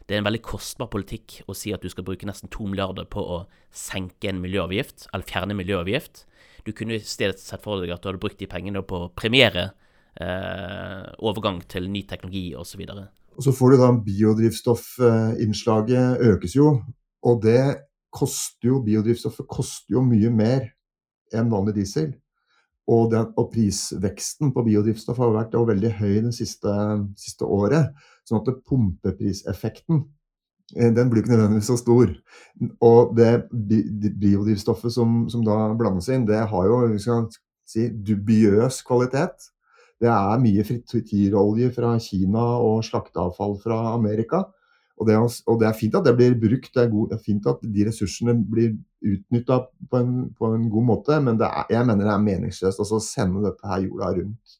Det 0.07 0.17
er 0.17 0.23
en 0.23 0.27
veldig 0.27 0.43
kostbar 0.43 0.91
politikk 0.91 1.45
å 1.47 1.55
si 1.55 1.71
at 1.71 1.83
du 1.85 1.91
skal 1.93 2.05
bruke 2.07 2.27
nesten 2.27 2.51
to 2.51 2.67
milliarder 2.67 3.07
på 3.07 3.23
å 3.23 3.45
senke 3.71 4.31
en 4.31 4.43
miljøavgift, 4.43 5.07
eller 5.13 5.29
fjerne 5.29 5.55
miljøavgift. 5.55 6.25
Du 6.67 6.73
kunne 6.77 6.95
i 6.99 7.05
stedet 7.05 7.41
sett 7.41 7.63
for 7.65 7.81
deg 7.81 7.91
at 7.95 8.03
du 8.03 8.09
hadde 8.11 8.23
brukt 8.23 8.41
de 8.41 8.49
pengene 8.51 8.83
på 8.87 8.99
premiere 9.19 9.65
eh, 10.21 11.05
overgang 11.25 11.59
til 11.71 11.85
ny 11.93 12.03
teknologi 12.09 12.47
osv. 12.59 12.83
Og 13.37 13.43
så 13.45 13.51
får 13.57 13.69
du 13.71 13.77
da 13.81 13.89
biodrivstoffinnslaget 14.07 16.07
økes 16.33 16.53
jo, 16.59 16.67
og 17.25 17.35
det 17.45 17.63
koster 18.11 18.69
jo 18.73 18.83
Biodrivstoffet 18.83 19.47
koster 19.51 19.95
jo 19.95 20.01
mye 20.03 20.31
mer 20.35 20.61
enn 21.35 21.51
vanlig 21.53 21.75
diesel. 21.79 22.11
Og, 22.91 23.11
den, 23.13 23.27
og 23.39 23.53
prisveksten 23.53 24.51
på 24.55 24.63
biodrivstoff 24.67 25.19
har 25.23 25.37
vært 25.37 25.55
veldig 25.55 25.93
høy 26.01 26.15
det 26.25 26.35
siste, 26.35 26.73
siste 27.21 27.45
året. 27.47 27.85
Sånn 28.27 28.41
at 28.41 28.51
pumpepriseffekten 28.67 29.97
den 30.75 31.11
blir 31.11 31.23
ikke 31.23 31.33
nødvendigvis 31.35 31.71
så 31.71 31.77
stor. 31.81 32.13
Og 32.81 33.15
det 33.17 33.49
biodrivstoffet 34.21 34.93
som, 34.95 35.25
som 35.33 35.45
da 35.47 35.57
blandes 35.79 36.11
inn, 36.13 36.27
det 36.29 36.43
har 36.51 36.69
jo 36.69 36.83
vi 36.93 37.01
skal 37.03 37.27
si, 37.69 37.89
dubiøs 37.91 38.83
kvalitet. 38.87 39.51
Det 40.01 40.09
er 40.09 40.41
mye 40.41 40.65
frityrolje 40.65 41.73
fra 41.77 41.97
Kina 42.01 42.47
og 42.65 42.85
slakteavfall 42.87 43.59
fra 43.63 43.83
Amerika. 43.95 44.47
Og 45.01 45.09
det, 45.09 45.17
og 45.49 45.61
det, 45.61 45.67
er 45.69 45.77
fint 45.77 45.95
at 45.97 46.05
det 46.05 46.13
blir 46.17 46.35
brukt, 46.37 46.73
det 46.75 46.83
er, 46.83 46.91
god, 46.93 47.09
det 47.09 47.17
er 47.17 47.25
fint 47.25 47.47
at 47.49 47.63
de 47.65 47.85
ressursene 47.89 48.35
blir 48.37 48.75
utnytta 49.01 49.63
på, 49.89 50.01
på, 50.37 50.51
en 50.53 50.67
god 50.73 50.89
måte, 50.91 51.17
men 51.25 51.41
er, 51.41 51.63
jeg 51.73 51.89
mener 51.89 52.05
det 52.05 52.13
er 52.13 52.27
meningsløst 52.27 52.83
å 52.85 53.01
sende 53.01 53.41
dette 53.47 53.71
her 53.71 53.87
jorda 53.87 54.11
rundt 54.19 54.60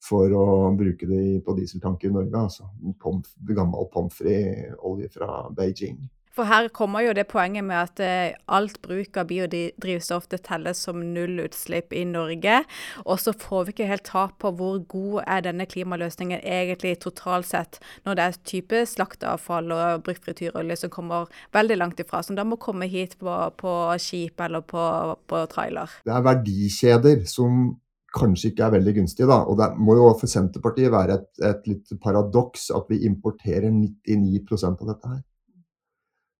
for 0.00 0.32
å 0.32 0.46
bruke 0.76 1.08
det 1.08 1.40
på 1.44 1.56
dieseltanker 1.58 2.08
i 2.08 2.14
Norge. 2.14 2.46
altså 2.46 2.70
Pomf, 3.02 3.34
Gammel 3.48 3.90
pommes 3.92 4.16
frites-olje 4.16 5.12
fra 5.12 5.44
Beijing. 5.56 6.08
For 6.30 6.46
her 6.46 6.68
kommer 6.70 7.02
jo 7.02 7.12
det 7.16 7.24
poenget 7.28 7.64
med 7.66 7.74
at 7.76 8.00
eh, 8.04 8.36
alt 8.54 8.78
bruk 8.84 9.18
av 9.18 9.26
biodrivstoff 9.32 10.28
det 10.30 10.44
telles 10.46 10.78
som 10.86 11.02
nullutslipp 11.14 11.90
i 11.92 12.04
Norge. 12.06 12.60
Og 13.02 13.18
så 13.18 13.34
får 13.34 13.66
vi 13.66 13.74
ikke 13.74 13.88
helt 13.90 14.06
tak 14.06 14.36
på 14.42 14.52
hvor 14.54 14.78
god 14.92 15.24
er 15.26 15.42
denne 15.48 15.66
klimaløsningen 15.66 16.38
egentlig 16.38 16.94
totalt 17.02 17.50
sett, 17.50 17.80
når 18.06 18.16
det 18.16 18.28
er 18.28 18.40
type 18.52 18.84
slakteavfall 18.92 19.74
og 19.74 20.06
brukt 20.06 20.22
frityrolje 20.24 20.78
som 20.84 20.94
kommer 20.94 21.26
veldig 21.56 21.80
langt 21.82 22.00
ifra, 22.00 22.22
som 22.22 22.38
da 22.38 22.46
må 22.46 22.60
komme 22.62 22.86
hit 22.90 23.18
på, 23.18 23.36
på 23.58 23.76
skip 23.98 24.40
eller 24.40 24.62
på, 24.62 24.86
på 25.26 25.44
trailer. 25.50 25.98
Det 26.06 26.14
er 26.14 26.26
verdikjeder 26.30 27.26
som 27.28 27.72
kanskje 28.14 28.50
ikke 28.50 28.66
er 28.66 28.74
veldig 28.76 28.94
gunstige. 29.00 29.28
Da. 29.30 29.42
Og 29.46 29.58
det 29.60 29.70
må 29.78 29.96
jo 29.98 30.10
for 30.18 30.30
Senterpartiet 30.30 30.92
være 30.92 31.18
et, 31.20 31.30
et 31.46 31.68
litt 31.70 31.92
paradoks 32.02 32.70
at 32.76 32.90
vi 32.90 33.04
importerer 33.08 33.70
99% 33.70 34.82
av 34.84 34.92
dette 34.94 35.12
her. 35.14 35.20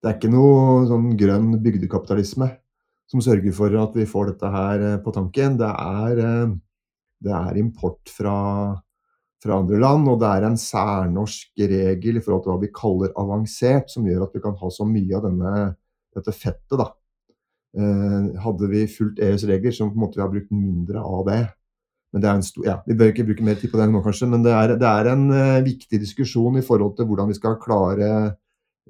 Det 0.01 0.09
er 0.09 0.17
ikke 0.17 0.33
noe 0.33 0.87
sånn 0.89 1.11
grønn 1.21 1.55
bygdekapitalisme 1.61 2.49
som 3.11 3.23
sørger 3.25 3.55
for 3.55 3.75
at 3.81 3.97
vi 3.99 4.07
får 4.09 4.31
dette 4.33 4.53
her 4.55 4.85
eh, 4.87 5.01
på 5.03 5.13
tanken. 5.15 5.59
Det 5.61 5.71
er, 5.71 6.23
eh, 6.25 6.55
det 7.27 7.35
er 7.37 7.59
import 7.61 8.13
fra, 8.13 8.37
fra, 9.43 9.59
andre 9.59 9.81
land, 9.83 10.09
og 10.09 10.23
det 10.23 10.31
er 10.31 10.47
en 10.47 10.59
særnorsk 10.61 11.65
regel 11.75 12.21
i 12.21 12.25
forhold 12.25 12.47
til 12.47 12.55
hva 12.55 12.63
vi 12.63 12.73
kaller 12.75 13.15
avansert, 13.21 13.91
som 13.93 14.07
gjør 14.09 14.29
at 14.29 14.39
vi 14.39 14.45
kan 14.47 14.57
ha 14.63 14.73
så 14.73 14.87
mye 14.89 15.19
av 15.19 15.27
denne, 15.27 15.55
dette 16.17 16.37
fettet. 16.37 16.79
da. 16.79 16.89
Eh, 17.77 18.31
hadde 18.47 18.71
vi 18.71 18.87
fulgt 18.91 19.21
EUs 19.23 19.47
regler, 19.51 19.75
så 19.75 19.91
måtte 19.91 20.19
vi 20.19 20.25
ha 20.25 20.31
brukt 20.31 20.55
mindre 20.55 21.03
av 21.03 21.27
det. 21.29 21.43
Men 22.11 22.23
det 22.23 22.29
er 22.29 22.39
en 22.39 22.43
stor, 22.43 22.65
ja, 22.67 22.77
Vi 22.87 22.97
bør 22.99 23.13
ikke 23.13 23.25
bruke 23.29 23.45
mer 23.47 23.59
tid 23.59 23.71
på 23.71 23.79
det 23.79 23.87
nå, 23.91 24.03
kanskje, 24.03 24.27
men 24.33 24.43
det 24.43 24.55
er, 24.55 24.75
det 24.81 24.89
er 24.89 25.13
en 25.13 25.29
uh, 25.31 25.63
viktig 25.63 26.01
diskusjon 26.03 26.59
i 26.59 26.65
forhold 26.67 26.97
til 26.99 27.07
hvordan 27.07 27.31
vi 27.31 27.39
skal 27.39 27.59
klare 27.63 28.09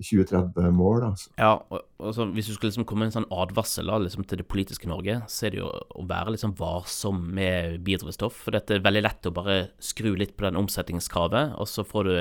2030-mål. 0.01 1.05
Altså. 1.11 1.31
Ja, 1.39 1.55
og, 1.69 1.83
altså, 1.99 2.25
Hvis 2.25 2.47
du 2.47 2.55
skulle 2.55 2.71
liksom 2.71 2.87
komme 2.89 3.05
med 3.05 3.11
en 3.11 3.19
sånn 3.21 3.33
advarsel 3.43 3.91
liksom, 4.05 4.25
til 4.29 4.41
det 4.41 4.49
politiske 4.49 4.89
Norge, 4.89 5.21
så 5.29 5.47
er 5.47 5.55
det 5.55 5.61
jo 5.61 5.69
å 5.69 6.07
være 6.09 6.35
liksom 6.37 6.55
varsom 6.59 7.21
med 7.37 7.81
biodrivstoff. 7.85 8.39
For 8.47 8.57
det 8.57 8.79
er 8.79 8.85
veldig 8.87 9.05
lett 9.05 9.29
å 9.29 9.35
bare 9.37 9.59
skru 9.83 10.15
litt 10.17 10.37
på 10.37 10.47
den 10.47 10.59
omsetningskravet, 10.61 11.57
og 11.61 11.69
så 11.69 11.85
får 11.87 12.09
du 12.09 12.15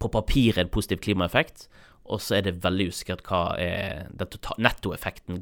på 0.00 0.10
papiret 0.12 0.64
en 0.64 0.72
positiv 0.72 1.02
klimaeffekt. 1.04 1.68
Og 2.04 2.20
så 2.20 2.38
er 2.38 2.46
det 2.46 2.58
veldig 2.64 2.90
usikkert 2.92 3.24
hva 3.28 3.42
er 3.60 4.10
den 4.12 4.36
nettoeffekten 4.60 5.38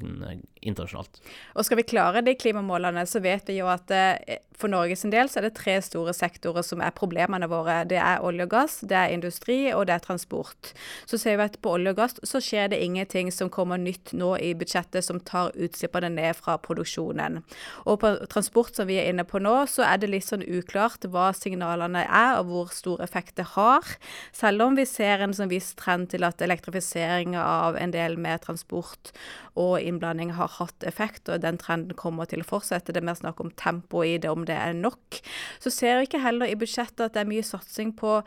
internasjonalt. 0.62 1.18
Og 1.58 1.66
skal 1.66 1.80
vi 1.80 1.88
klare 1.90 2.22
de 2.22 2.36
klimamålene, 2.38 3.02
så 3.08 3.22
vet 3.22 3.50
vi 3.50 3.58
jo 3.58 3.66
at 3.70 3.90
eh, 3.90 4.38
for 4.62 4.70
Norges 4.70 5.02
del 5.10 5.30
så 5.30 5.40
er 5.40 5.48
det 5.48 5.56
tre 5.58 5.74
store 5.82 6.12
sektorer 6.14 6.62
som 6.66 6.82
er 6.84 6.94
problemene 6.94 7.48
våre. 7.50 7.80
Det 7.88 7.98
er 7.98 8.22
olje 8.22 8.46
og 8.46 8.52
gass, 8.52 8.78
det 8.86 8.98
er 8.98 9.14
industri 9.14 9.58
og 9.74 9.88
det 9.88 9.96
er 9.96 10.04
transport. 10.04 10.72
Så 11.10 11.18
ser 11.18 11.38
vi 11.40 11.46
at 11.48 11.58
på 11.62 11.74
olje 11.74 11.94
og 11.94 11.98
gass 11.98 12.18
så 12.28 12.40
skjer 12.42 12.70
det 12.72 12.78
ingenting 12.84 13.32
som 13.34 13.50
kommer 13.52 13.80
nytt 13.80 14.14
nå 14.14 14.34
i 14.38 14.52
budsjettet 14.58 15.04
som 15.06 15.18
tar 15.26 15.50
utslippene 15.56 16.12
ned 16.14 16.38
fra 16.38 16.58
produksjonen. 16.62 17.40
Og 17.86 18.00
på 18.04 18.12
transport 18.32 18.78
som 18.78 18.86
vi 18.90 19.00
er 19.00 19.10
inne 19.10 19.26
på 19.26 19.42
nå, 19.42 19.54
så 19.70 19.86
er 19.88 19.98
det 20.02 20.12
litt 20.12 20.28
sånn 20.28 20.46
uklart 20.46 21.08
hva 21.10 21.32
signalene 21.36 22.04
er 22.06 22.38
og 22.38 22.52
hvor 22.52 22.72
stor 22.74 23.02
effekt 23.04 23.36
det 23.40 23.50
har. 23.56 23.96
Selv 24.36 24.68
om 24.68 24.78
vi 24.78 24.86
ser 24.88 25.24
en 25.24 25.34
sånn 25.34 25.50
viss 25.50 25.72
trend 25.78 26.12
til 26.14 26.26
at 26.28 26.38
elektrifisering 26.52 27.36
av 27.40 27.80
en 27.80 27.94
del 27.94 28.18
med 28.20 28.44
transport 28.44 29.12
og 29.58 29.80
innblanding 29.80 30.32
har 30.36 30.52
hatt 30.58 30.86
effekt, 30.88 31.28
og 31.28 31.42
den 31.44 31.58
trenden 31.60 31.96
kommer 31.98 32.28
til 32.28 32.44
å 32.44 32.48
fortsette. 32.48 32.92
Det 32.92 33.02
er 33.02 33.08
mer 33.10 33.18
snakk 33.18 33.42
om 33.42 33.52
tempo 33.58 34.04
i 34.06 34.16
det, 34.20 34.30
om 34.30 34.46
det 34.48 34.56
er 34.56 34.76
nok. 34.76 35.20
Så 35.60 35.72
ser 35.72 35.98
vi 35.98 36.08
ikke 36.08 36.22
heller 36.24 36.48
i 36.48 36.56
budsjettet 36.58 37.04
at 37.08 37.16
det 37.16 37.24
er 37.24 37.30
mye 37.32 37.44
satsing 37.44 37.92
på 37.98 38.20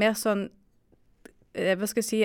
mer 0.00 0.16
sånn 0.18 0.48
eh, 1.54 1.76
hva 1.78 1.86
skal 1.86 2.02
jeg 2.02 2.08
si, 2.08 2.20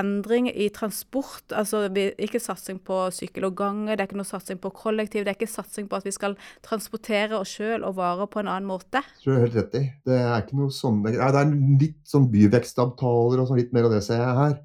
endring 0.00 0.48
i 0.48 0.70
transport. 0.72 1.44
Altså 1.52 1.84
ikke 1.92 2.40
satsing 2.40 2.80
på 2.86 3.02
sykkel 3.14 3.50
og 3.50 3.58
gange, 3.60 3.92
det 3.92 4.00
er 4.00 4.08
ikke 4.08 4.22
noe 4.22 4.32
satsing 4.32 4.62
på 4.62 4.72
kollektiv. 4.80 5.26
Det 5.26 5.34
er 5.34 5.38
ikke 5.38 5.52
satsing 5.52 5.90
på 5.90 6.00
at 6.00 6.08
vi 6.08 6.16
skal 6.16 6.38
transportere 6.66 7.36
oss 7.36 7.52
sjøl 7.58 7.84
og 7.84 7.98
varer 8.00 8.30
på 8.32 8.40
en 8.40 8.48
annen 8.48 8.70
måte. 8.70 9.04
Det 9.04 9.26
tror 9.26 9.36
jeg 9.36 9.46
helt 9.48 9.60
rett 9.60 9.80
i. 9.82 9.86
Det 10.08 10.20
er 10.24 10.36
ikke 10.40 10.60
noe 10.62 10.72
sånn 10.74 11.04
Det 11.04 11.18
er 11.20 11.54
litt 11.84 12.02
sånn 12.08 12.32
byvekstavtaler 12.32 13.44
og 13.44 13.50
sånn, 13.50 13.60
litt 13.60 13.76
mer 13.76 13.90
av 13.90 13.98
det 13.98 14.04
ser 14.08 14.24
jeg 14.24 14.42
her. 14.44 14.60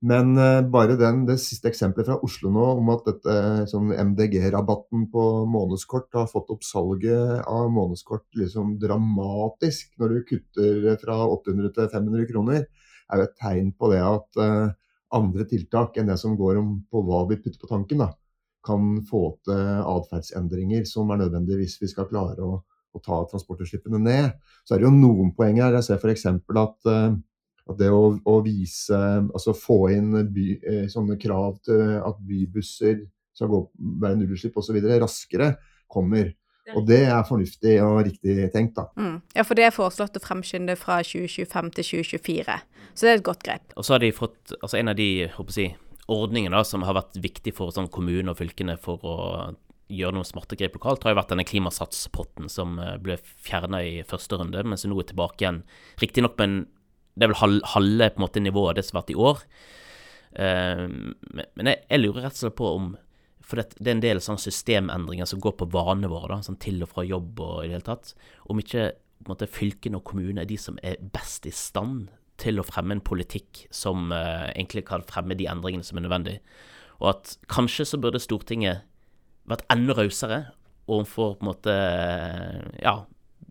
Men 0.00 0.36
uh, 0.38 0.62
bare 0.70 0.94
den, 0.94 1.24
det 1.26 1.40
siste 1.42 1.72
eksempelet 1.72 2.06
fra 2.06 2.18
Oslo 2.22 2.52
nå 2.54 2.66
om 2.78 2.90
at 2.94 3.08
dette 3.08 3.32
sånn 3.70 3.90
MDG-rabatten 3.90 5.08
på 5.10 5.24
månedskort 5.50 6.14
har 6.14 6.28
fått 6.30 6.52
opp 6.54 6.62
salget 6.62 7.42
av 7.50 7.66
månedskort 7.74 8.28
liksom 8.38 8.76
dramatisk 8.78 9.90
når 9.98 10.14
du 10.14 10.20
kutter 10.28 10.86
fra 11.02 11.18
800 11.26 11.74
til 11.74 11.90
500 11.96 12.30
kroner, 12.30 12.68
er 13.10 13.22
jo 13.22 13.26
et 13.26 13.36
tegn 13.42 13.74
på 13.74 13.90
det 13.90 14.04
at 14.06 14.38
uh, 14.38 14.70
andre 15.18 15.48
tiltak 15.50 15.98
enn 15.98 16.12
det 16.12 16.18
som 16.20 16.38
går 16.38 16.62
om 16.62 16.72
på 16.86 17.02
hva 17.02 17.24
vi 17.26 17.40
putter 17.42 17.58
på 17.58 17.70
tanken, 17.72 18.04
da, 18.04 18.12
kan 18.68 19.00
få 19.08 19.22
til 19.48 19.82
atferdsendringer 19.82 20.86
som 20.86 21.10
er 21.10 21.24
nødvendig 21.24 21.58
hvis 21.58 21.78
vi 21.82 21.90
skal 21.90 22.06
klare 22.10 22.44
å, 22.44 22.60
å 22.94 23.02
ta 23.02 23.24
transportutslippene 23.32 23.98
ned. 24.04 24.34
Så 24.62 24.76
er 24.76 24.82
det 24.82 24.86
jo 24.86 24.94
noen 24.94 25.32
poeng 25.34 25.58
her. 25.58 25.74
Jeg 25.78 25.88
ser 25.88 25.98
f.eks. 25.98 26.26
at 26.28 26.90
uh, 26.92 27.16
at 27.68 27.78
det 27.78 27.90
å, 27.92 28.02
å, 28.24 28.34
vise 28.44 28.98
Altså 29.28 29.54
få 29.56 29.78
inn 29.92 30.12
by, 30.32 30.48
eh, 30.58 30.84
sånne 30.90 31.18
krav 31.20 31.58
til 31.66 31.98
at 32.00 32.20
bybusser 32.24 33.02
skal 33.36 33.50
gå, 33.52 33.62
være 34.02 34.18
nullutslipp 34.18 34.56
osv. 34.58 34.78
raskere, 34.98 35.52
kommer. 35.88 36.32
Og 36.76 36.84
det 36.88 37.00
er 37.06 37.22
fornuftig 37.24 37.78
og 37.80 38.02
riktig 38.04 38.48
tenkt, 38.52 38.76
da. 38.76 38.88
Mm. 38.98 39.20
Ja, 39.36 39.44
for 39.46 39.56
det 39.56 39.68
er 39.68 39.72
foreslått 39.72 40.18
å 40.18 40.22
fremskynde 40.22 40.74
fra 40.76 40.98
2025 41.06 41.70
til 41.78 41.86
2024. 42.02 42.56
Så 42.92 43.06
det 43.06 43.12
er 43.12 43.20
et 43.20 43.28
godt 43.28 43.46
grep. 43.46 43.76
Og 43.78 43.86
så 43.86 43.94
har 43.94 44.02
de 44.02 44.10
fått 44.12 44.52
altså 44.58 44.80
en 44.80 44.92
av 44.92 44.98
de 44.98 45.08
håper 45.32 45.60
jeg, 45.62 45.78
ordningene 46.12 46.56
da, 46.56 46.64
som 46.66 46.84
har 46.84 46.96
vært 46.96 47.16
viktig 47.20 47.54
for 47.56 47.72
sånn, 47.72 47.90
kommunene 47.92 48.32
og 48.32 48.40
fylkene 48.40 48.76
for 48.80 49.04
å 49.06 49.16
gjøre 49.88 50.18
noen 50.18 50.28
smarte 50.28 50.56
grep 50.60 50.76
lokalt, 50.76 51.04
har 51.04 51.14
jo 51.14 51.20
vært 51.22 51.30
denne 51.32 51.46
klimasatspotten 51.48 52.50
som 52.52 52.76
eh, 52.82 52.96
ble 53.00 53.16
fjerna 53.24 53.80
i 53.84 54.02
første 54.08 54.36
runde, 54.40 54.64
men 54.64 54.80
som 54.80 54.92
nå 54.92 54.98
er 55.00 55.08
tilbake 55.08 55.44
igjen. 55.44 55.62
Riktignok 56.02 56.36
med 56.40 56.48
en 56.48 56.58
det 57.18 57.26
er 57.26 57.32
vel 57.32 57.64
halve 57.74 58.08
på 58.12 58.20
en 58.20 58.24
måte 58.24 58.42
nivået 58.42 58.78
det 58.78 58.86
som 58.86 58.98
har 58.98 59.04
vært 59.04 59.14
i 59.14 59.20
år. 59.28 59.42
Uh, 60.38 60.86
men 61.58 61.70
jeg, 61.72 61.82
jeg, 61.88 62.02
lurer 62.02 62.26
rett 62.26 62.36
og 62.36 62.42
slett 62.44 62.58
på 62.58 62.70
om 62.76 62.88
For 63.48 63.56
det, 63.56 63.78
det 63.80 63.88
er 63.88 63.94
en 63.96 64.02
del 64.04 64.18
sånne 64.20 64.42
systemendringer 64.44 65.28
som 65.30 65.40
går 65.40 65.54
på 65.58 65.70
vanene 65.72 66.10
våre, 66.12 66.34
da, 66.34 66.44
sånn 66.44 66.60
til 66.60 66.82
og 66.84 66.92
fra 66.92 67.04
jobb 67.08 67.40
og 67.40 67.62
i 67.62 67.70
det 67.70 67.78
hele 67.78 67.86
tatt. 67.86 68.12
Om 68.52 68.60
ikke 68.62 68.90
måte, 69.26 69.48
fylkene 69.50 69.98
og 69.98 70.04
kommunene 70.06 70.44
er 70.44 70.50
de 70.50 70.58
som 70.60 70.76
er 70.84 71.00
best 71.14 71.48
i 71.48 71.54
stand 71.54 72.10
til 72.38 72.60
å 72.60 72.66
fremme 72.66 72.94
en 72.94 73.02
politikk 73.02 73.64
som 73.74 74.12
uh, 74.12 74.46
egentlig 74.52 74.84
kan 74.86 75.06
fremme 75.08 75.36
de 75.38 75.48
endringene 75.50 75.86
som 75.86 75.98
er 75.98 76.06
nødvendig. 76.06 76.36
Og 77.00 77.14
at 77.16 77.34
kanskje 77.50 77.88
så 77.88 78.00
burde 78.02 78.20
Stortinget 78.22 78.84
vært 79.48 79.64
enda 79.72 79.96
rausere 79.96 80.42
overfor 80.88 81.38
på 81.38 81.44
en 81.44 81.48
måte 81.48 81.74
ja, 82.82 82.94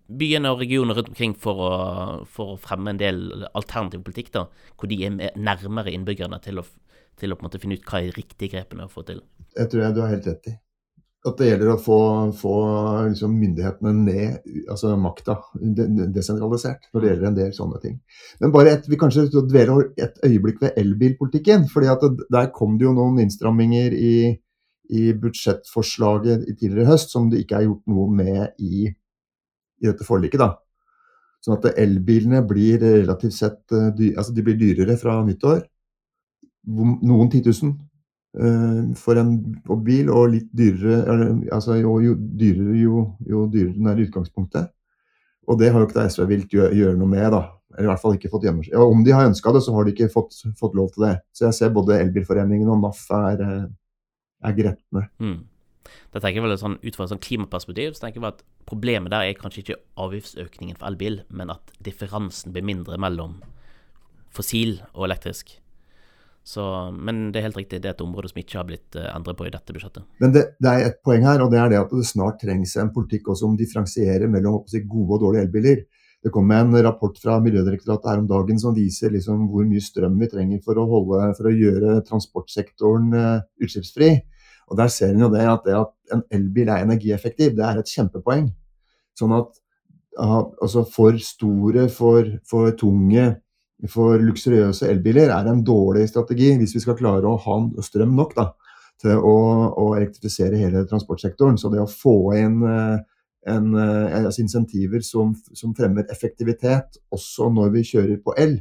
byene 0.07 0.51
og 0.53 0.61
regionene 0.63 0.95
rundt 0.97 1.11
omkring 1.11 1.33
for 1.39 1.63
å, 1.63 1.71
for 2.31 2.55
å, 2.55 2.59
fremme 2.61 2.93
en 2.93 3.01
del 3.01 3.25
alternativ 3.51 4.05
politikk, 4.05 4.31
da, 4.35 4.45
hvor 4.77 4.91
de 4.91 5.01
er 5.07 5.17
nærmere 5.35 5.93
innbyggerne 5.93 6.39
til 6.43 6.61
å, 6.61 6.67
til 7.19 7.35
å 7.35 7.41
finne 7.57 7.79
ut 7.79 7.89
hva 7.89 8.01
er 8.01 8.09
de 8.11 8.15
riktige 8.21 8.55
grepene 8.55 8.87
å 8.87 8.93
få 8.93 9.03
til. 9.07 9.21
Jeg 9.57 9.71
tror 9.71 9.83
jeg 9.83 9.97
du 9.97 10.01
har 10.03 10.13
helt 10.13 10.31
rett 10.31 10.49
i. 10.51 10.55
At 11.27 11.41
det 11.41 11.47
gjelder 11.49 11.73
å 11.73 11.79
få, 11.81 11.99
få 12.39 12.55
liksom 13.09 13.33
myndighetene 13.35 13.91
ned, 13.97 14.35
altså 14.71 14.93
makta, 15.01 15.39
desentralisert, 16.15 16.85
når 16.93 17.03
det 17.03 17.09
gjelder 17.09 17.27
en 17.27 17.39
del 17.39 17.55
sånne 17.57 17.81
ting. 17.83 17.97
Men 18.39 18.53
bare 18.53 18.75
et, 18.77 18.85
vi 18.87 18.99
kanskje 19.01 19.25
dveler 19.35 19.89
et 19.99 20.21
øyeblikk 20.23 20.61
ved 20.63 20.77
elbilpolitikken. 20.79 21.65
fordi 21.73 21.89
at 21.91 22.05
det, 22.05 22.29
Der 22.31 22.51
kom 22.55 22.77
det 22.77 22.87
jo 22.87 22.93
noen 22.95 23.19
innstramminger 23.25 23.97
i, 23.97 24.37
i 24.87 25.03
budsjettforslaget 25.19 26.47
i 26.47 26.55
tidligere 26.55 26.93
høst 26.93 27.11
som 27.11 27.27
det 27.33 27.43
ikke 27.43 27.59
er 27.59 27.67
gjort 27.67 27.91
noe 27.91 28.13
med 28.21 28.63
i 28.63 28.93
i 29.81 29.89
dette 29.89 30.07
forliket. 30.07 30.39
da. 30.41 30.53
Sånn 31.43 31.57
at 31.57 31.79
elbilene 31.79 32.41
blir 32.47 32.79
relativt 32.81 33.35
sett 33.37 33.75
eh, 33.75 33.91
dy 33.95 34.13
altså 34.17 34.33
de 34.35 34.45
blir 34.45 34.57
dyrere 34.59 34.97
fra 34.99 35.19
nyttår. 35.25 35.61
Noen 36.67 37.29
10 37.31 37.45
000 37.47 37.75
uh, 38.43 38.79
for 38.99 39.15
en 39.21 39.29
bil, 39.85 40.09
og 40.11 40.33
litt 40.33 40.49
dyrere 40.51 40.97
altså 41.55 41.77
jo, 41.79 41.93
jo 42.03 42.15
dyrere 42.17 42.75
jo, 42.75 43.03
jo, 43.23 43.45
dyrere 43.53 43.77
den 43.77 43.87
er 43.87 44.01
i 44.01 44.07
utgangspunktet. 44.09 44.73
Og 45.47 45.61
det 45.61 45.71
har 45.71 45.79
jo 45.79 45.87
ikke 45.87 46.01
da 46.01 46.09
SV 46.11 46.25
villet 46.27 46.57
gjøre, 46.57 46.75
gjøre, 46.75 46.97
noe 46.99 47.07
med, 47.07 47.29
da. 47.31 47.45
Eller 47.77 47.87
i 47.87 47.91
hvert 47.93 48.01
fall 48.01 48.17
ikke 48.17 48.31
fått 48.33 48.43
gjennomslag. 48.47 48.75
Ja, 48.75 48.83
om 48.83 49.03
de 49.05 49.13
har 49.15 49.29
ønska 49.29 49.53
det, 49.55 49.61
så 49.63 49.75
har 49.77 49.87
de 49.87 49.93
ikke 49.93 50.09
fått, 50.11 50.35
fått, 50.59 50.75
lov 50.75 50.89
til 50.91 51.05
det. 51.05 51.13
Så 51.31 51.45
jeg 51.45 51.55
ser 51.55 51.75
både 51.75 52.01
Elbilforeningen 52.01 52.67
og 52.73 52.81
NAF 52.83 53.05
er, 53.15 53.43
eh, 53.45 53.67
er 54.49 54.57
gretne. 54.57 55.05
Mm. 55.23 55.37
Da 56.13 56.21
tenker 56.21 56.41
jeg 56.41 56.47
vel 56.47 56.57
sånn, 56.61 56.79
Ut 56.83 56.97
fra 56.97 57.07
et 57.07 57.13
sånn 57.13 57.23
klimaperspektiv 57.23 57.95
så 57.95 58.05
tenker 58.05 58.21
jeg 58.21 58.31
at 58.35 58.43
problemet 58.69 59.13
der 59.13 59.27
er 59.27 59.37
kanskje 59.39 59.63
ikke 59.63 59.79
avgiftsøkningen 60.03 60.79
for 60.79 60.89
elbil, 60.89 61.21
men 61.29 61.53
at 61.53 61.71
differansen 61.83 62.55
blir 62.55 62.65
mindre 62.67 62.99
mellom 63.01 63.39
fossil 64.33 64.77
og 64.93 65.07
elektrisk. 65.07 65.57
Så, 66.47 66.63
men 66.95 67.25
det 67.33 67.41
er 67.41 67.49
helt 67.49 67.57
riktig, 67.59 67.81
det 67.83 67.89
er 67.89 67.95
et 67.97 68.01
område 68.05 68.29
som 68.31 68.37
ikke 68.39 68.55
har 68.55 68.67
blitt 68.69 68.95
uh, 68.95 69.09
endret 69.11 69.35
på 69.35 69.49
i 69.49 69.51
dette 69.51 69.73
budsjettet. 69.75 70.05
Men 70.23 70.31
det, 70.31 70.45
det, 70.63 70.71
er 70.71 70.85
et 70.85 71.01
poeng 71.03 71.25
her, 71.27 71.41
og 71.43 71.51
det 71.51 71.59
er 71.59 71.73
det 71.73 71.81
at 71.81 71.91
det 71.91 72.07
snart 72.07 72.39
trengs 72.39 72.77
en 72.79 72.93
politikk 72.95 73.27
også 73.33 73.49
om 73.49 73.57
differensierer 73.59 74.31
mellom 74.31 74.61
si, 74.71 74.79
gode 74.87 75.17
og 75.17 75.25
dårlige 75.25 75.43
elbiler. 75.43 75.81
Det 76.23 76.31
kom 76.31 76.53
en 76.55 76.71
rapport 76.85 77.19
fra 77.19 77.35
Miljødirektoratet 77.43 78.09
her 78.13 78.21
om 78.23 78.29
dagen 78.31 78.61
som 78.63 78.75
viser 78.77 79.11
liksom 79.11 79.43
hvor 79.51 79.67
mye 79.67 79.83
strøm 79.83 80.15
vi 80.21 80.31
trenger 80.31 80.63
for 80.63 80.79
å, 80.79 80.87
holde, 80.87 81.27
for 81.35 81.51
å 81.51 81.53
gjøre 81.53 81.99
transportsektoren 82.07 83.11
uh, 83.11 83.43
utslippsfri. 83.67 84.13
Og 84.67 84.77
Der 84.77 84.91
ser 84.91 85.13
en 85.13 85.23
jo 85.23 85.29
det 85.31 85.45
at 85.47 85.63
det 85.65 85.75
at 85.79 85.93
en 86.13 86.23
elbil 86.31 86.69
er 86.69 86.83
energieffektiv, 86.83 87.55
det 87.55 87.63
er 87.65 87.79
et 87.79 87.91
kjempepoeng. 87.91 88.49
Sånn 89.17 89.33
at 89.35 89.55
altså 90.17 90.83
for 90.91 91.17
store, 91.21 91.87
for, 91.93 92.25
for, 92.49 92.71
tunge, 92.77 93.27
for 93.89 94.17
luksuriøse 94.21 94.89
elbiler 94.89 95.31
er 95.33 95.49
en 95.51 95.63
dårlig 95.65 96.07
strategi 96.09 96.55
hvis 96.57 96.73
vi 96.75 96.81
skal 96.83 96.97
klare 96.97 97.29
å 97.29 97.37
ha 97.43 97.57
strøm 97.85 98.15
nok 98.17 98.33
da, 98.37 98.47
til 99.01 99.19
å, 99.19 99.35
å 99.77 99.91
elektrifisere 99.97 100.57
hele 100.57 100.85
transportsektoren. 100.89 101.59
Så 101.61 101.69
det 101.73 101.83
å 101.83 101.89
få 101.91 102.17
inn 102.37 102.63
eh, 102.65 102.97
en, 103.53 103.69
eh, 103.77 104.17
altså 104.23 104.41
insentiver 104.43 105.05
som, 105.05 105.35
som, 105.53 105.75
fremmer 105.77 106.09
effektivitet 106.13 106.97
også 107.13 107.51
når 107.53 107.75
vi 107.77 107.85
kjører 107.91 108.17
på 108.25 108.33
el, 108.41 108.57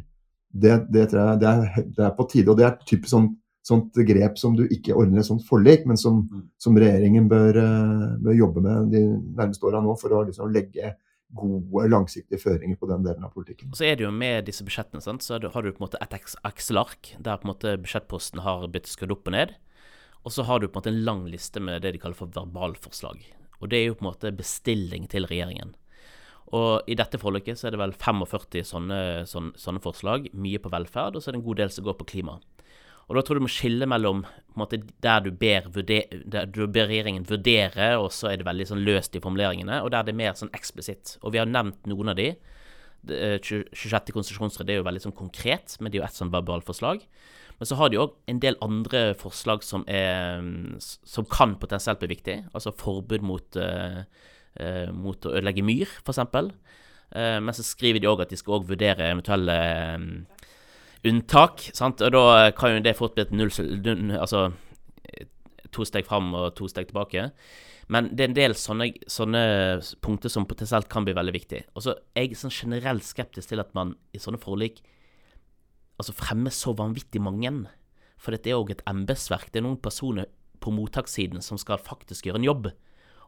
det, 0.52 0.76
det 0.92 1.06
jeg 1.06 1.40
det 1.40 1.48
er, 1.48 1.82
det 1.96 2.04
er 2.04 2.14
på 2.16 2.28
tide. 2.30 2.52
Og 2.52 2.60
det 2.60 2.68
er 2.68 2.76
typisk 2.84 3.14
sånn 3.14 3.32
sånt 3.66 3.98
grep 4.06 4.38
som 4.38 4.54
du 4.56 4.64
ikke 4.70 4.94
ordner 4.94 5.22
et 5.22 5.28
sånt 5.28 5.44
forlik, 5.48 5.86
men 5.88 5.98
som, 5.98 6.22
mm. 6.30 6.44
som 6.62 6.78
regjeringen 6.78 7.26
bør, 7.30 7.58
eh, 7.62 8.06
bør, 8.22 8.38
jobbe 8.38 8.62
med 8.62 8.92
de 8.94 9.02
nærmeste 9.08 9.66
åra 9.66 9.82
nå 9.82 9.96
for 10.00 10.14
å 10.14 10.22
liksom 10.28 10.52
legge 10.54 10.94
gode, 11.36 11.88
langsiktige 11.90 12.38
føringer 12.38 12.78
på 12.78 12.88
den 12.90 13.06
delen 13.06 13.26
av 13.26 13.32
politikken. 13.34 13.72
Så 13.74 13.88
er 13.88 13.96
det 13.98 14.06
jo 14.06 14.12
Med 14.14 14.46
disse 14.46 14.64
budsjettene 14.64 15.02
sant, 15.02 15.26
så 15.26 15.40
har 15.40 15.62
du 15.62 15.72
på 15.72 15.80
en 15.80 15.88
måte 15.88 16.00
et 16.00 16.14
Excel-ark 16.14 17.16
der 17.18 17.40
på 17.40 17.48
en 17.48 17.52
måte 17.54 17.78
budsjettposten 17.82 18.44
har 18.46 18.68
blitt 18.70 18.90
skrudd 18.90 19.16
opp 19.16 19.26
og 19.26 19.34
ned. 19.34 19.56
Og 20.26 20.34
så 20.34 20.46
har 20.46 20.60
du 20.60 20.68
på 20.68 20.76
en 20.76 20.80
måte 20.80 20.92
en 20.94 21.04
lang 21.06 21.26
liste 21.30 21.62
med 21.62 21.82
det 21.82 21.94
de 21.94 22.02
kaller 22.02 22.18
for 22.18 22.30
verbalforslag. 22.34 23.18
Og 23.60 23.70
det 23.70 23.78
er 23.78 23.90
jo 23.90 23.98
på 23.98 24.06
en 24.06 24.10
måte 24.12 24.34
bestilling 24.36 25.06
til 25.10 25.26
regjeringen. 25.26 25.74
Og 26.54 26.86
i 26.86 26.94
dette 26.98 27.18
forliket 27.18 27.58
så 27.58 27.68
er 27.68 27.74
det 27.74 27.80
vel 27.82 27.94
45 27.94 28.66
sånne, 28.68 28.98
sånne, 29.26 29.58
sånne 29.58 29.82
forslag, 29.82 30.28
mye 30.34 30.60
på 30.62 30.70
velferd, 30.70 31.16
og 31.16 31.22
så 31.22 31.30
er 31.30 31.36
det 31.36 31.40
en 31.40 31.48
god 31.48 31.62
del 31.62 31.72
som 31.74 31.86
går 31.86 31.96
på 31.98 32.06
klima. 32.14 32.36
Og 33.06 33.14
da 33.14 33.22
tror 33.22 33.36
jeg 33.36 33.42
du 33.42 33.46
må 33.46 33.52
skille 33.52 33.86
mellom 33.86 34.24
måte, 34.58 34.80
der, 35.04 35.22
du 35.22 35.30
ber, 35.30 35.68
der 35.70 36.48
du 36.50 36.64
ber 36.66 36.88
regjeringen 36.90 37.26
vurdere, 37.28 37.92
og 38.00 38.10
så 38.14 38.32
er 38.32 38.40
det 38.40 38.48
veldig 38.48 38.66
sånn 38.72 38.82
løst 38.86 39.14
i 39.14 39.22
formuleringene, 39.22 39.78
og 39.84 39.92
der 39.94 40.06
det 40.06 40.14
er 40.14 40.20
mer 40.24 40.38
sånn 40.38 40.52
eksplisitt. 40.56 41.16
Og 41.22 41.34
vi 41.34 41.40
har 41.42 41.50
nevnt 41.50 41.86
noen 41.90 42.12
av 42.12 42.18
de. 42.18 42.32
26. 43.06 43.78
Eh, 43.86 44.64
er 44.66 44.78
jo 44.80 44.86
veldig 44.86 45.04
sånn 45.04 45.14
konkret, 45.14 45.76
men 45.78 45.92
det 45.92 45.98
er 45.98 46.02
jo 46.02 46.08
ett 46.08 46.18
sånn 46.18 46.32
verbalforslag. 46.34 47.04
Men 47.56 47.68
så 47.70 47.78
har 47.78 47.92
de 47.92 48.00
òg 48.02 48.16
en 48.28 48.40
del 48.42 48.58
andre 48.64 49.12
forslag 49.16 49.62
som, 49.64 49.84
er, 49.88 50.42
som 50.82 51.28
kan 51.30 51.54
potensielt 51.60 52.02
bli 52.02 52.10
viktig. 52.12 52.40
Altså 52.52 52.74
forbud 52.76 53.24
mot, 53.24 53.56
uh, 53.56 54.02
mot 54.92 55.24
å 55.24 55.32
ødelegge 55.32 55.64
myr, 55.64 55.94
f.eks. 56.02 56.20
Uh, 56.26 57.38
men 57.40 57.54
så 57.56 57.64
skriver 57.64 58.02
de 58.02 58.10
òg 58.10 58.26
at 58.26 58.34
de 58.34 58.40
skal 58.40 58.66
vurdere 58.66 59.08
eventuelle 59.08 59.56
uh, 59.56 60.35
unntak. 61.04 61.68
Sant? 61.76 62.00
Og 62.02 62.12
da 62.14 62.50
kan 62.56 62.76
jo 62.76 62.84
det 62.84 62.96
fort 62.98 63.16
bli 63.16 63.26
et 63.26 63.34
null 63.34 63.52
Altså 64.16 64.48
to 65.74 65.84
steg 65.84 66.06
fram 66.08 66.32
og 66.36 66.54
to 66.56 66.68
steg 66.70 66.90
tilbake. 66.90 67.30
Men 67.92 68.10
det 68.16 68.24
er 68.24 68.30
en 68.30 68.38
del 68.38 68.54
sånne, 68.58 68.88
sånne 69.10 69.42
punkter 70.02 70.32
som 70.32 70.46
potensielt 70.48 70.88
kan 70.90 71.06
bli 71.06 71.14
veldig 71.14 71.34
viktig. 71.36 71.60
Og 71.76 71.84
så 71.86 71.94
er 72.16 72.26
jeg 72.26 72.38
sånn 72.40 72.54
generelt 72.54 73.06
skeptisk 73.06 73.52
til 73.52 73.62
at 73.62 73.74
man 73.78 73.94
i 74.16 74.22
sånne 74.22 74.40
forlik 74.42 74.82
altså 76.00 76.14
fremmer 76.16 76.52
så 76.52 76.74
vanvittig 76.76 77.22
mange. 77.22 77.52
For 78.20 78.34
dette 78.34 78.50
er 78.50 78.58
òg 78.58 78.72
et 78.74 78.82
embetsverk. 78.90 79.52
Det 79.52 79.62
er 79.62 79.68
noen 79.68 79.80
personer 79.80 80.28
på 80.60 80.72
mottakssiden 80.74 81.44
som 81.44 81.60
skal 81.60 81.80
faktisk 81.82 82.26
gjøre 82.26 82.42
en 82.42 82.48
jobb. 82.48 82.72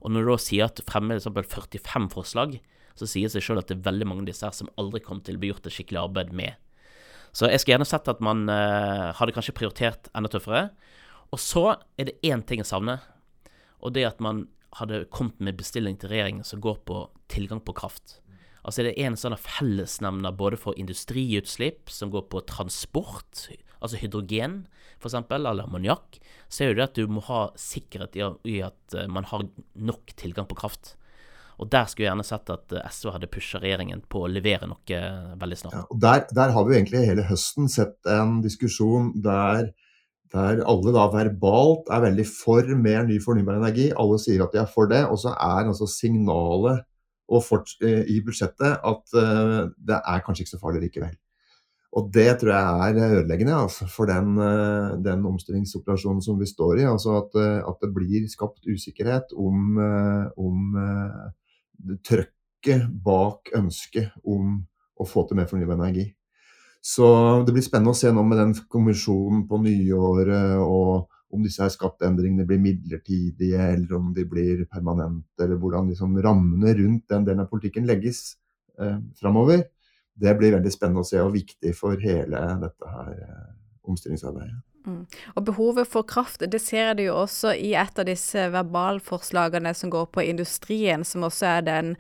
Og 0.02 0.12
når 0.12 0.24
du 0.24 0.32
da 0.32 0.40
sier 0.42 0.68
at 0.68 0.78
du 0.78 0.84
fremmer 0.86 1.20
45 1.22 2.10
forslag, 2.14 2.58
så 2.98 3.06
sier 3.06 3.28
det 3.28 3.36
seg 3.36 3.46
sjøl 3.46 3.60
at 3.62 3.70
det 3.70 3.78
er 3.78 3.86
veldig 3.86 4.08
mange 4.10 4.24
av 4.24 4.30
disse 4.32 4.46
her 4.46 4.54
som 4.56 4.70
aldri 4.80 5.00
kommer 5.04 5.22
til 5.26 5.38
å 5.38 5.42
bli 5.42 5.52
gjort 5.52 5.68
et 5.68 5.74
skikkelig 5.74 6.02
arbeid 6.02 6.34
med. 6.34 6.58
Så 7.32 7.50
jeg 7.50 7.60
skulle 7.60 7.76
gjerne 7.76 7.88
sett 7.88 8.08
at 8.10 8.22
man 8.24 8.46
uh, 8.50 9.10
hadde 9.18 9.34
kanskje 9.36 9.56
prioritert 9.56 10.08
enda 10.16 10.30
tøffere. 10.32 10.68
Og 11.34 11.42
så 11.42 11.64
er 12.00 12.08
det 12.08 12.20
én 12.24 12.42
ting 12.46 12.62
jeg 12.62 12.70
savner, 12.70 13.02
og 13.84 13.92
det 13.94 14.06
at 14.08 14.22
man 14.24 14.46
hadde 14.78 15.04
kommet 15.12 15.38
med 15.42 15.58
bestilling 15.58 15.98
til 16.00 16.12
regjeringen 16.12 16.46
som 16.46 16.62
går 16.64 16.80
på 16.88 17.02
tilgang 17.32 17.60
på 17.64 17.74
kraft. 17.76 18.18
Altså 18.64 18.82
er 18.82 18.90
det 18.90 19.04
en 19.04 19.16
sånn 19.16 19.36
fellesnevner 19.40 20.34
både 20.36 20.58
for 20.60 20.76
industriutslipp 20.80 21.92
som 21.92 22.10
går 22.12 22.26
på 22.32 22.42
transport, 22.48 23.46
altså 23.78 24.00
hydrogen 24.00 24.62
f.eks., 24.98 25.14
eller 25.30 25.64
ammoniakk, 25.64 26.18
så 26.50 26.64
er 26.64 26.72
jo 26.72 26.78
det 26.78 26.86
at 26.88 26.98
du 26.98 27.12
må 27.12 27.22
ha 27.28 27.48
sikkerhet 27.60 28.18
i 28.18 28.58
at 28.66 28.96
eh, 28.96 29.08
man 29.10 29.28
har 29.30 29.46
nok 29.78 30.14
tilgang 30.18 30.48
på 30.50 30.58
kraft. 30.58 30.96
Og 31.58 31.68
der 31.72 31.88
skulle 31.90 32.06
jeg 32.06 32.12
gjerne 32.12 32.26
sett 32.26 32.52
at 32.54 32.74
eh, 32.76 32.88
SV 32.94 33.12
hadde 33.16 33.30
pusha 33.32 33.60
regjeringen 33.62 34.04
på 34.10 34.22
å 34.24 34.30
levere 34.30 34.68
noe 34.70 34.94
eh, 34.94 35.34
veldig 35.40 35.60
snart. 35.62 35.76
Ja, 35.76 35.84
og 35.90 36.00
der, 36.04 36.24
der, 36.30 36.54
har 36.54 36.66
vi 36.66 36.74
jo 36.74 36.80
egentlig 36.80 37.04
hele 37.08 37.26
høsten 37.28 37.70
sett 37.72 37.96
en 38.10 38.38
diskusjon 38.44 39.12
der, 39.24 39.72
der 40.34 40.62
alle 40.70 40.94
da 40.94 41.08
verbalt 41.12 41.90
er 41.94 42.04
veldig 42.08 42.26
for 42.30 42.74
mer 42.78 43.08
ny 43.08 43.18
fornybar 43.24 43.58
energi. 43.58 43.90
Alle 43.94 44.20
sier 44.22 44.46
at 44.46 44.54
de 44.54 44.62
er 44.62 44.70
for 44.70 44.90
det. 44.90 45.04
Og 45.10 45.20
så 45.24 45.34
er 45.34 45.64
altså 45.64 45.90
signalet 45.90 46.84
fort, 47.44 47.74
i 47.84 48.22
budsjettet 48.24 48.78
at 48.88 49.10
uh, 49.12 49.66
det 49.84 49.98
er 49.98 50.22
kanskje 50.24 50.46
ikke 50.46 50.54
så 50.54 50.60
farlig 50.62 50.86
likevel. 50.86 51.10
Og 51.96 52.10
det 52.12 52.28
tror 52.40 52.52
jeg 52.52 52.96
er 53.00 53.14
ødeleggende 53.18 53.54
altså, 53.56 53.86
for 53.88 54.10
den, 54.10 54.36
eh, 54.44 54.96
den, 55.04 55.24
omstillingsoperasjonen 55.26 56.22
som 56.22 56.38
vi 56.40 56.46
står 56.46 56.82
i. 56.82 56.84
Altså 56.84 57.16
at, 57.22 57.38
eh, 57.40 57.60
at 57.70 57.76
det 57.82 57.94
blir 57.94 58.28
skapt 58.28 58.68
usikkerhet 58.68 59.32
om, 59.32 59.78
eh, 59.80 60.26
om 60.36 60.76
trøkket 62.04 62.88
bak 63.04 63.52
ønsket 63.56 64.14
om 64.24 64.56
å 64.98 65.06
få 65.06 65.26
til 65.28 65.38
mer 65.38 65.48
fornybar 65.50 65.78
energi. 65.78 66.08
Så 66.82 67.06
det 67.46 67.54
blir 67.54 67.64
spennende 67.66 67.94
å 67.94 67.98
se 67.98 68.10
nå 68.14 68.22
med 68.26 68.38
den 68.38 68.56
kommisjonen 68.70 69.46
på 69.50 69.60
nyåret 69.62 70.58
og 70.62 71.08
om 71.34 71.42
disse 71.44 71.60
her 71.60 71.72
skatteendringene 71.72 72.46
blir 72.48 72.60
midlertidige 72.62 73.64
eller 73.74 73.98
om 73.98 74.12
de 74.16 74.24
blir 74.24 74.62
permanente, 74.70 75.42
eller 75.44 75.58
hvordan 75.60 75.90
liksom 75.90 76.14
rammene 76.24 76.72
rundt 76.78 77.04
den 77.12 77.26
delen 77.26 77.42
av 77.44 77.50
politikken 77.50 77.84
legges 77.88 78.38
eh, 78.80 78.96
framover 79.18 79.66
det 80.18 80.34
blir 80.38 80.56
veldig 80.56 80.72
spennende 80.72 81.04
å 81.04 81.06
se 81.06 81.20
og 81.22 81.34
viktig 81.36 81.74
for 81.78 81.98
hele 82.02 82.40
dette 82.62 82.90
her 82.90 83.12
eh, 83.14 83.50
omstillingsarbeidet. 83.88 84.58
Mm. 84.88 85.06
Og 85.36 85.44
behovet 85.44 85.88
for 85.88 86.02
kraft, 86.08 86.42
det 86.52 86.60
ser 86.62 86.94
du 86.96 87.02
jo 87.04 87.16
også 87.20 87.52
i 87.52 87.74
et 87.76 87.98
av 88.00 88.06
disse 88.08 88.46
verbalforslagene 88.54 89.74
som 89.76 89.90
går 89.92 90.06
på 90.14 90.24
industrien, 90.24 91.04
som 91.04 91.26
også 91.26 91.46
er 91.58 91.66
den, 91.66 91.90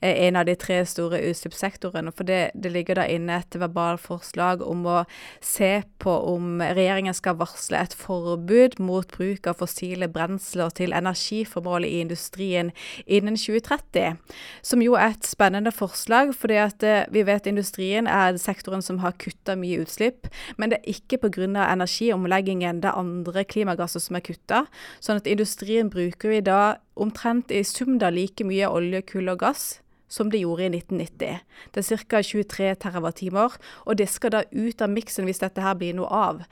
eh, 0.00 0.26
en 0.26 0.36
av 0.36 0.46
de 0.46 0.56
tre 0.58 0.80
store 0.86 1.20
utslippssektorene. 1.30 2.12
For 2.12 2.26
det, 2.26 2.50
det 2.54 2.72
ligger 2.72 2.98
da 2.98 3.06
inne 3.06 3.38
et 3.38 3.58
verbalforslag 3.58 4.64
om 4.66 4.86
å 4.86 4.98
se 5.40 5.84
på 6.02 6.16
om 6.32 6.58
regjeringen 6.60 7.14
skal 7.14 7.38
varsle 7.38 7.78
et 7.78 7.94
forbud 7.94 8.80
mot 8.82 9.06
bruk 9.16 9.46
av 9.46 9.60
fossile 9.62 10.08
brensler 10.08 10.74
til 10.74 10.92
energiformål 10.92 11.86
i 11.86 12.00
industrien 12.02 12.72
innen 13.06 13.38
2030. 13.38 14.18
Som 14.62 14.82
jo 14.82 14.96
er 14.98 15.14
et 15.14 15.26
spennende 15.26 15.70
forslag, 15.70 16.34
fordi 16.34 16.58
eh, 16.58 17.06
vi 17.12 17.22
vet 17.22 17.46
industrien 17.46 18.10
er 18.10 18.36
sektoren 18.36 18.82
som 18.82 18.98
har 18.98 19.14
kutta 19.22 19.54
mye 19.54 19.84
utslipp, 19.86 20.26
men 20.58 20.70
det 20.70 20.82
er 20.82 20.96
ikke 20.96 21.22
pga. 21.22 21.42
energiomlegging 21.72 22.31
omleggingen 22.32 22.80
det 22.82 22.92
andre 22.96 23.44
klimagasser 23.44 24.00
som 24.00 24.16
er 24.16 24.24
kutta. 24.24 24.64
Sånn 25.00 25.20
at 25.20 25.28
industrien 25.28 25.90
bruker 25.90 26.32
vi 26.32 26.40
da 26.40 26.78
omtrent 26.96 27.50
i 27.50 27.62
sum 27.62 27.98
da 27.98 28.10
like 28.10 28.44
mye 28.44 28.68
olje, 28.68 29.02
kull 29.02 29.28
og 29.28 29.40
gass 29.40 29.80
som 30.08 30.30
det 30.30 30.42
gjorde 30.42 30.66
i 30.66 30.72
1990. 30.76 31.40
Det 31.72 31.80
er 31.80 32.04
ca. 32.04 32.20
23 32.20 32.74
TWh, 32.76 33.56
og 33.86 33.96
det 33.96 34.08
skal 34.08 34.30
da 34.30 34.42
ut 34.52 34.82
av 34.82 34.90
miksen 34.90 35.24
hvis 35.24 35.40
dette 35.40 35.62
her 35.62 35.74
blir 35.74 35.94
noe 35.96 36.08
av. 36.08 36.42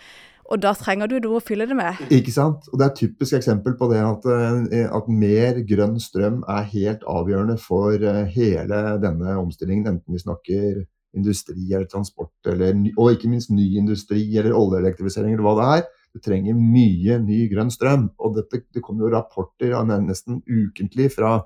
Og 0.50 0.58
da 0.58 0.72
trenger 0.74 1.06
du 1.06 1.20
noe 1.20 1.38
å 1.38 1.44
fylle 1.44 1.66
det 1.68 1.76
med. 1.76 2.00
Ikke 2.10 2.32
sant. 2.32 2.64
Og 2.72 2.80
det 2.80 2.86
er 2.86 2.90
et 2.90 3.02
typisk 3.04 3.36
eksempel 3.36 3.76
på 3.78 3.86
det 3.92 4.00
at, 4.02 4.24
eh, 4.26 4.88
at, 4.88 5.06
mer 5.12 5.60
grønn 5.62 6.00
strøm 6.00 6.40
er 6.48 6.64
helt 6.72 7.04
avgjørende 7.06 7.58
for 7.60 7.94
eh, 7.94 8.24
hele 8.34 8.80
denne 9.04 9.36
omstillingen, 9.38 9.86
enten 9.86 10.16
vi 10.16 10.24
snakker 10.24 10.80
industri 11.16 11.64
eller 11.72 11.88
transport, 11.90 12.34
eller, 12.46 12.76
og 12.96 13.14
ikke 13.14 13.30
minst 13.30 13.50
ny 13.50 13.66
industri 13.80 14.22
eller 14.38 14.56
oljeelektrifisering 14.56 15.34
eller 15.34 15.46
hva 15.46 15.56
det 15.58 15.70
er. 15.78 15.88
Du 16.14 16.22
trenger 16.22 16.58
mye 16.58 17.18
ny 17.22 17.44
grønn 17.50 17.70
strøm. 17.70 18.08
Og 18.18 18.36
dette, 18.38 18.64
det 18.74 18.82
kommer 18.82 19.06
jo 19.06 19.14
rapporter 19.14 19.76
nesten 20.02 20.42
ukentlig 20.46 21.10
fra 21.14 21.40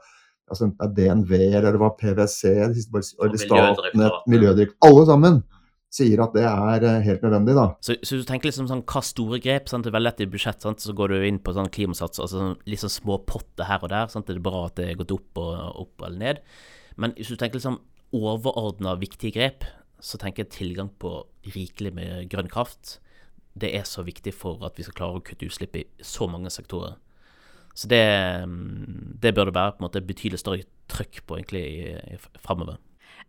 altså 0.44 0.66
enten 0.68 0.92
det 0.92 1.06
er 1.08 1.14
DNV 1.14 1.32
eller 1.40 1.72
det 1.72 1.80
var 1.80 1.94
PwC 1.96 2.50
eller 2.52 3.38
Statnett, 3.40 4.16
Miljødirektoratet 4.28 4.84
Alle 4.84 5.04
sammen 5.08 5.38
sier 5.94 6.20
at 6.24 6.34
det 6.34 6.44
er 6.48 6.84
eh, 6.88 7.02
helt 7.06 7.22
nødvendig. 7.22 7.54
da. 7.54 7.66
Så, 7.84 7.96
så 8.02 8.18
du 8.18 8.26
tenker 8.26 8.50
liksom 8.50 8.68
sånn, 8.70 8.82
hva 8.90 9.02
store 9.04 9.38
grep? 9.42 9.70
sant? 9.70 9.86
Det 9.86 9.92
er 9.92 9.96
veldig 9.96 10.10
lett 10.10 10.24
i 10.24 10.30
budsjett, 10.30 10.60
sant? 10.64 10.82
så 10.82 10.94
går 10.96 11.14
du 11.14 11.26
inn 11.28 11.40
på 11.42 11.54
sånn 11.54 11.70
klimasats, 11.74 12.20
altså 12.22 12.40
sånn, 12.40 12.56
litt 12.70 12.82
sånn 12.82 12.92
små 12.92 13.20
potter 13.28 13.68
her 13.68 13.84
og 13.84 13.92
der. 13.92 14.10
sant? 14.12 14.26
Det 14.26 14.34
er 14.34 14.44
bra 14.44 14.64
at 14.66 14.78
det 14.80 14.88
er 14.90 14.98
gått 15.00 15.14
opp 15.14 15.42
og 15.44 15.84
opp 15.84 16.06
eller 16.08 16.18
ned. 16.18 16.42
Men 17.00 17.14
hvis 17.18 17.30
du 17.30 17.38
tenker 17.38 17.60
liksom 17.60 17.78
overordna 18.14 18.94
viktige 19.00 19.34
grep, 19.34 19.66
så 20.04 20.20
tenker 20.20 20.44
jeg 20.44 20.54
tilgang 20.54 20.90
på 21.00 21.24
rikelig 21.54 21.94
med 21.96 22.28
grønn 22.32 22.50
kraft. 22.52 22.98
Det 23.54 23.70
er 23.76 23.86
så 23.88 24.04
viktig 24.06 24.34
for 24.34 24.62
at 24.66 24.78
vi 24.78 24.86
skal 24.86 24.96
klare 24.98 25.20
å 25.20 25.24
kutte 25.24 25.48
utslipp 25.48 25.76
i 25.78 25.86
så 26.04 26.28
mange 26.30 26.52
sektorer. 26.52 26.98
Så 27.74 27.90
det, 27.90 28.04
mm, 28.46 29.18
det 29.22 29.34
bør 29.34 29.50
det 29.50 29.56
være 29.56 29.74
på 29.74 29.82
en 29.82 29.86
måte 29.88 30.04
betydelig 30.06 30.42
større 30.42 30.66
trøkk 30.90 31.24
på 31.26 31.38
egentlig 31.40 32.18
framover. 32.42 32.78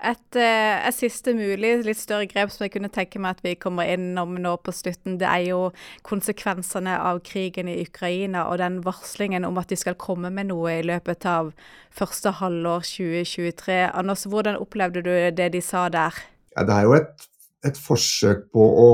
Et, 0.03 0.36
eh, 0.36 0.88
et, 0.88 0.95
siste 0.95 1.31
mulig 1.34 1.86
litt 1.86 1.97
større 1.97 2.27
grep 2.27 2.51
som 2.51 2.65
jeg 2.65 2.73
kunne 2.73 2.91
tenke 2.91 3.19
meg 3.21 3.38
at 3.38 3.45
vi 3.45 3.53
kommer 3.55 3.88
innom 3.88 4.36
nå 4.43 4.58
på 4.60 4.73
slutten, 4.75 5.15
det 5.21 5.29
er 5.29 5.45
jo 5.47 5.60
konsekvensene 6.03 6.97
av 6.99 7.21
krigen 7.23 7.71
i 7.71 7.77
Ukraina 7.86 8.43
og 8.51 8.60
den 8.60 8.81
varslingen 8.84 9.47
om 9.47 9.58
at 9.62 9.71
de 9.71 9.79
skal 9.79 9.95
komme 9.95 10.29
med 10.36 10.51
noe 10.51 10.81
i 10.81 10.86
løpet 10.86 11.25
av 11.31 11.53
første 11.95 12.36
halvår 12.41 12.84
2023. 12.91 13.79
Anders, 13.95 14.27
hvordan 14.27 14.60
opplevde 14.60 15.05
du 15.05 15.13
det 15.31 15.53
de 15.55 15.63
sa 15.63 15.88
der? 15.88 16.19
Ja, 16.58 16.67
det 16.67 16.75
er 16.75 16.89
jo 16.89 16.97
et, 16.99 17.29
et 17.63 17.79
forsøk 17.79 18.49
på 18.51 18.67
å 18.67 18.89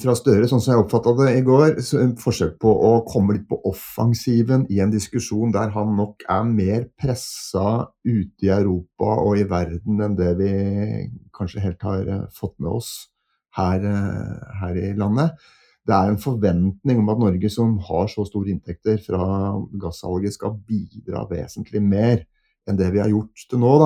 fra 0.00 0.14
Støre, 0.16 0.46
sånn 0.48 0.62
som 0.62 0.72
jeg 0.72 0.82
oppfatta 0.82 1.12
det 1.18 1.32
i 1.36 1.42
går, 1.44 1.74
forsøk 2.20 2.54
på 2.62 2.70
å 2.88 2.92
komme 3.08 3.36
litt 3.36 3.44
på 3.50 3.58
offensiven 3.68 4.64
i 4.72 4.80
en 4.80 4.92
diskusjon 4.92 5.52
der 5.52 5.74
han 5.74 5.92
nok 5.98 6.24
er 6.32 6.46
mer 6.48 6.86
pressa 6.96 7.90
ute 8.06 8.46
i 8.46 8.52
Europa 8.54 9.18
og 9.20 9.36
i 9.40 9.44
verden 9.48 10.00
enn 10.06 10.16
det 10.16 10.32
vi 10.40 10.52
kanskje 11.36 11.64
helt 11.66 11.84
har 11.84 12.08
eh, 12.08 12.24
fått 12.32 12.56
med 12.56 12.72
oss 12.78 12.90
her, 13.58 13.84
eh, 13.84 14.54
her 14.62 14.80
i 14.80 14.94
landet. 14.96 15.36
Det 15.86 15.94
er 15.94 16.10
en 16.10 16.22
forventning 16.22 17.02
om 17.02 17.12
at 17.12 17.20
Norge, 17.20 17.50
som 17.52 17.76
har 17.90 18.08
så 18.10 18.24
store 18.26 18.54
inntekter 18.54 18.96
fra 19.04 19.26
gassalget, 19.78 20.34
skal 20.34 20.56
bidra 20.56 21.26
vesentlig 21.30 21.84
mer 21.84 22.24
enn 22.66 22.80
det 22.80 22.88
vi 22.94 23.02
har 23.04 23.12
gjort 23.12 23.44
til 23.50 23.62
nå. 23.62 23.76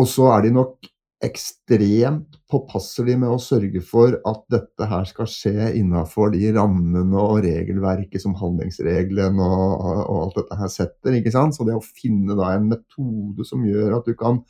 Og 0.00 0.08
så 0.08 0.32
er 0.32 0.48
de 0.48 0.56
nok 0.56 0.88
ekstremt 1.20 2.38
påpasselig 2.48 3.18
med 3.20 3.28
å 3.28 3.40
sørge 3.42 3.82
for 3.84 4.14
at 4.26 4.40
dette 4.52 4.86
her 4.88 5.04
skal 5.08 5.28
skje 5.28 5.68
innenfor 5.76 6.32
de 6.32 6.48
rammene 6.56 7.20
og 7.20 7.42
regelverket 7.44 8.22
som 8.22 8.36
handlingsregelen 8.40 9.36
og, 9.44 9.84
og, 9.84 10.14
alt 10.22 10.38
dette 10.40 10.58
her 10.62 10.72
setter. 10.72 11.18
ikke 11.18 11.34
sant? 11.34 11.56
Så 11.56 11.66
det 11.68 11.76
å 11.76 11.84
finne 11.84 12.36
da 12.38 12.54
en 12.54 12.70
metode 12.72 13.44
som 13.48 13.66
gjør 13.68 13.98
at 13.98 14.08
du 14.08 14.16
kan 14.18 14.40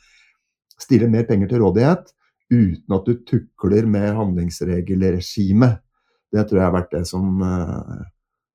stille 0.79 1.11
mer 1.11 1.27
penger 1.27 1.51
til 1.51 1.65
rådighet 1.65 2.13
uten 2.51 2.95
at 2.95 3.07
du 3.07 3.19
tukler 3.27 3.85
med 3.87 4.15
handlingsregelregimet, 4.17 5.77
det 6.31 6.47
tror 6.47 6.59
jeg 6.59 6.67
har 6.67 6.75
vært 6.75 6.95
det 6.95 7.03
som, 7.07 7.35
eh, 7.43 8.01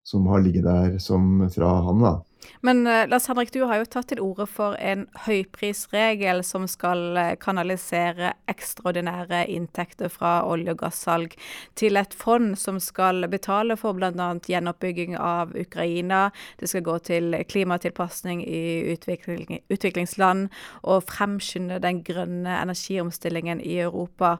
som 0.04 0.26
har 0.32 0.42
ligget 0.44 0.64
der 0.64 0.98
som 1.02 1.46
fra 1.52 1.74
han. 1.84 2.00
da. 2.04 2.16
Men 2.60 2.86
uh, 2.86 3.08
Lars 3.08 3.26
Henrik, 3.26 3.52
du 3.52 3.62
har 3.66 3.80
jo 3.80 3.86
tatt 3.90 4.08
til 4.10 4.20
orde 4.22 4.46
for 4.50 4.76
en 4.82 5.06
høyprisregel 5.26 6.42
som 6.46 6.66
skal 6.70 7.02
uh, 7.16 7.34
kanalisere 7.40 8.32
ekstraordinære 8.50 9.44
inntekter 9.52 10.10
fra 10.12 10.38
olje- 10.46 10.74
og 10.74 10.80
gassalg 10.84 11.36
til 11.78 11.98
et 12.00 12.14
fond 12.16 12.54
som 12.58 12.80
skal 12.82 13.26
betale 13.32 13.78
for 13.80 13.96
bl.a. 13.96 14.28
gjenoppbygging 14.46 15.16
av 15.20 15.54
Ukraina. 15.56 16.26
Det 16.60 16.70
skal 16.70 16.86
gå 16.86 16.98
til 17.08 17.38
klimatilpasning 17.48 18.44
i 18.46 18.92
utvikling, 18.94 19.62
utviklingsland 19.72 20.48
og 20.82 21.06
fremskynde 21.08 21.80
den 21.82 22.02
grønne 22.06 22.60
energiomstillingen 22.62 23.62
i 23.64 23.78
Europa. 23.86 24.36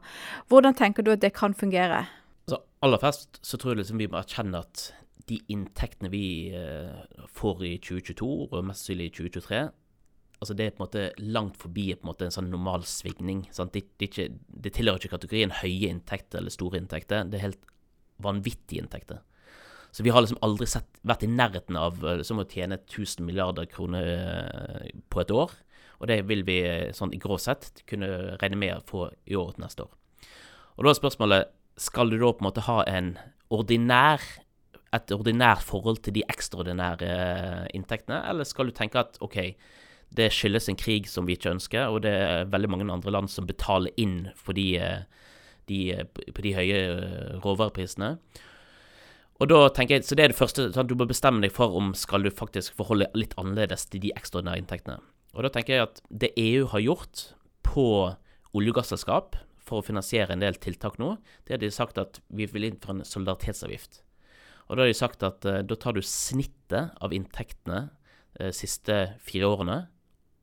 Hvordan 0.47 0.77
tenker 0.77 1.03
du 1.03 1.13
at 1.15 1.25
det 1.25 1.33
kan 1.37 1.57
fungere? 1.57 2.05
Altså, 2.47 2.61
aller 2.81 3.01
først 3.01 3.41
så 3.43 3.57
tror 3.57 3.75
jeg 3.75 3.83
liksom 3.83 3.99
vi 4.01 4.09
må 4.11 4.21
erkjenne 4.21 4.63
at 4.63 4.91
de 5.27 5.41
inntektene 5.51 6.11
vi 6.13 6.53
eh, 6.55 7.03
får 7.35 7.63
i 7.67 7.73
2022, 7.83 8.29
og 8.47 8.65
mest 8.65 8.85
sannsynlig 8.85 9.09
i 9.09 9.15
2023, 9.17 9.61
altså 10.37 10.55
det 10.57 10.67
er 10.67 10.75
på 10.75 10.81
en 10.81 10.85
måte 10.85 11.05
langt 11.19 11.57
forbi 11.59 11.89
en, 11.93 12.03
måte 12.07 12.27
en 12.27 12.35
sånn 12.35 12.51
normal 12.51 12.85
svingning. 12.87 13.45
Det, 13.73 13.83
det, 13.99 14.11
det, 14.17 14.73
tilhører 14.75 15.01
ikke 15.01 15.15
kategorien 15.15 15.55
høye 15.63 15.89
inntekter 15.89 16.41
eller 16.41 16.53
store 16.53 16.79
inntekter. 16.81 17.25
Det 17.27 17.39
er 17.39 17.47
helt 17.49 17.71
vanvittige 18.23 18.83
inntekter. 18.83 19.23
Så 19.91 20.03
vi 20.05 20.11
har 20.13 20.21
liksom 20.21 20.39
aldri 20.45 20.67
sett, 20.69 20.99
vært 21.07 21.25
i 21.25 21.31
nærheten 21.31 21.77
av 21.79 21.97
liksom, 22.03 22.37
som 22.37 22.43
å 22.43 22.49
tjene 22.49 22.77
1000 22.83 23.25
milliarder 23.25 23.69
kroner 23.71 24.11
eh, 24.13 24.91
på 25.09 25.23
et 25.23 25.33
år. 25.33 25.55
Og 25.97 26.11
det 26.11 26.21
vil 26.29 26.43
vi 26.45 26.59
sånn 26.93 27.15
i 27.15 27.21
grå 27.21 27.39
sett 27.41 27.81
kunne 27.89 28.37
regne 28.37 28.59
med 28.61 28.75
å 28.75 28.83
få 28.85 29.07
i 29.25 29.37
året 29.39 29.57
neste 29.61 29.87
år. 29.87 29.95
Og 30.77 30.85
da 30.85 30.91
er 30.91 30.99
spørsmålet 30.99 31.55
skal 31.81 32.11
du 32.11 32.19
da 32.19 32.29
på 32.29 32.43
en 32.43 32.49
måte 32.51 32.65
ha 32.67 32.83
en 32.89 33.15
ordinær 33.53 34.21
et 34.95 35.11
ordinært 35.11 35.65
forhold 35.67 36.01
til 36.05 36.15
de 36.15 36.23
ekstraordinære 36.31 37.11
eh, 37.11 37.65
inntektene, 37.75 38.21
eller 38.29 38.47
skal 38.47 38.69
du 38.69 38.75
tenke 38.75 39.01
at 39.03 39.19
OK, 39.21 39.55
Det 40.07 40.29
skyldes 40.31 40.69
en 40.69 40.77
krig 40.79 41.07
som 41.11 41.25
vi 41.27 41.35
ikke 41.35 41.51
ønsker, 41.51 41.89
og 41.91 42.05
det 42.05 42.13
er 42.15 42.45
veldig 42.47 42.69
mange 42.71 42.85
andre 42.91 43.11
land 43.11 43.27
som 43.27 43.47
betaler 43.47 43.91
inn 43.99 44.29
for 44.39 44.55
de, 44.55 44.79
de, 45.67 45.79
på 46.07 46.45
de 46.45 46.53
høye 46.55 46.77
råvareprisene. 47.43 48.13
Og 49.37 49.49
da 49.51 49.67
tenker 49.69 49.97
jeg, 49.97 50.05
Så 50.05 50.15
det 50.15 50.23
er 50.23 50.27
det 50.31 50.39
første. 50.39 50.69
Du 50.71 50.95
må 50.95 51.05
bestemme 51.05 51.41
deg 51.43 51.51
for 51.51 51.75
om 51.75 51.93
skal 51.93 52.23
du 52.23 52.31
faktisk 52.31 52.73
forholde 52.73 53.09
litt 53.13 53.35
annerledes 53.37 53.85
til 53.85 54.01
de 54.01 54.13
ekstraordinære 54.15 54.63
inntektene. 54.63 55.01
Og 55.35 55.43
da 55.43 55.49
tenker 55.49 55.75
jeg 55.75 55.83
at 55.83 56.01
det 56.09 56.31
EU 56.37 56.65
har 56.71 56.81
gjort 56.81 57.33
på 57.67 58.15
olje- 58.55 58.71
og 58.71 58.79
gasselskap 58.79 59.35
for 59.67 59.81
å 59.81 59.85
finansiere 59.85 60.33
en 60.33 60.41
del 60.41 60.55
tiltak 60.55 60.97
nå, 60.97 61.17
det 61.45 61.57
har 61.57 61.61
de 61.61 61.69
sagt 61.73 61.99
at 62.01 62.21
vi 62.31 62.47
vil 62.49 62.69
innføre 62.69 63.01
en 63.01 63.07
solidaritetsavgift. 63.07 64.01
Og 64.67 64.75
da 64.75 64.83
har 64.83 64.91
de 64.91 64.97
sagt 64.97 65.23
at 65.23 65.45
uh, 65.47 65.61
da 65.63 65.77
tar 65.79 65.95
du 65.95 66.03
snittet 66.03 66.93
av 66.99 67.15
inntektene 67.15 67.87
de 68.37 68.51
uh, 68.51 68.53
siste 68.55 68.99
fire 69.23 69.47
årene, 69.47 69.79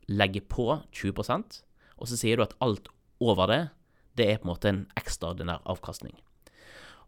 legger 0.08 0.44
på 0.48 0.68
20% 0.92 1.62
og 1.98 2.10
så 2.10 2.18
sier 2.18 2.38
du 2.38 2.44
at 2.44 2.54
alt 2.64 2.90
over 3.22 3.50
det, 3.50 3.62
det 4.18 4.28
er 4.28 4.38
på 4.40 4.48
en 4.48 4.52
måte 4.52 4.70
en 4.70 4.84
ekstraordinær 4.98 5.64
avkastning. 5.70 6.16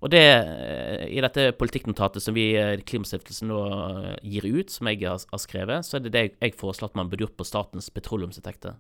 Og 0.05 0.11
det, 0.13 0.21
eh, 0.21 1.07
i 1.09 1.23
dette 1.25 1.55
politikknotatet 1.57 2.21
som 2.21 2.37
vi 2.37 2.51
eh, 2.53 2.77
Klimastiftelsen 2.85 3.49
nå 3.49 3.61
eh, 3.65 4.17
gir 4.29 4.45
ut, 4.45 4.71
som 4.71 4.91
jeg 4.91 5.01
har, 5.09 5.23
skrevet, 5.41 5.87
så 5.89 5.97
er 5.97 6.05
det 6.05 6.13
det 6.13 6.25
jeg 6.35 6.57
foreslår 6.61 6.93
at 6.93 6.99
man 7.01 7.09
burde 7.09 7.25
gjort 7.25 7.39
på 7.41 7.49
statens 7.49 7.89
petroleumsinntekter. 7.91 8.77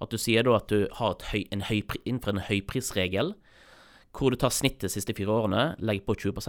At 0.00 0.14
du 0.14 0.18
sier 0.20 0.46
da 0.46 0.54
at 0.60 0.70
du 0.70 0.86
har 1.00 1.18
høy, 1.32 1.42
en 1.50 1.66
høy, 1.66 1.82
innenfor 2.04 2.36
en 2.36 2.44
høyprisregel, 2.46 3.34
hvor 4.16 4.32
du 4.32 4.38
tar 4.40 4.52
snittet 4.52 4.88
de 4.88 4.92
siste 4.92 5.14
fire 5.14 5.32
årene, 5.32 5.64
legger 5.78 6.06
på 6.06 6.16
20 6.18 6.40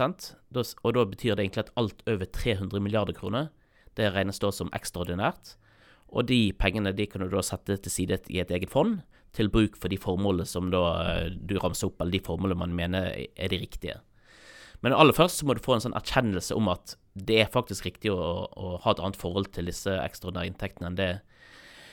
da, 0.50 0.64
og 0.82 0.94
da 0.96 1.04
betyr 1.06 1.36
det 1.36 1.44
egentlig 1.44 1.64
at 1.66 1.74
alt 1.78 2.02
over 2.10 2.26
300 2.26 2.82
milliarder 2.82 3.16
kroner, 3.16 3.50
det 3.96 4.12
regnes 4.14 4.40
da 4.42 4.50
som 4.50 4.72
ekstraordinært. 4.74 5.56
Og 6.12 6.26
de 6.28 6.52
pengene 6.58 6.92
de 6.92 7.06
kan 7.08 7.22
du 7.22 7.30
da 7.32 7.42
sette 7.44 7.78
til 7.80 7.92
side 7.92 8.18
i 8.28 8.40
et 8.42 8.50
eget 8.50 8.70
fond, 8.72 9.00
til 9.32 9.48
bruk 9.48 9.78
for 9.80 9.88
de 9.88 9.96
formålene 9.96 10.44
som 10.48 10.68
da 10.72 10.82
du 11.32 11.56
ramser 11.60 11.88
opp, 11.88 12.00
eller 12.02 12.18
de 12.18 12.26
formålene 12.26 12.66
man 12.66 12.74
mener 12.76 13.12
er 13.14 13.52
de 13.52 13.60
riktige. 13.62 14.00
Men 14.82 14.96
aller 14.96 15.14
først 15.14 15.40
så 15.40 15.46
må 15.46 15.54
du 15.54 15.62
få 15.62 15.76
en 15.76 15.84
sånn 15.84 15.96
erkjennelse 15.96 16.56
om 16.58 16.68
at 16.72 16.96
det 17.14 17.38
er 17.44 17.52
faktisk 17.52 17.86
riktig 17.86 18.10
å, 18.12 18.18
å 18.50 18.76
ha 18.82 18.92
et 18.92 19.00
annet 19.00 19.20
forhold 19.20 19.52
til 19.54 19.70
disse 19.70 19.92
ekstraordinære 19.94 20.50
inntektene 20.50 20.90
enn 20.90 20.98
det 20.98 21.10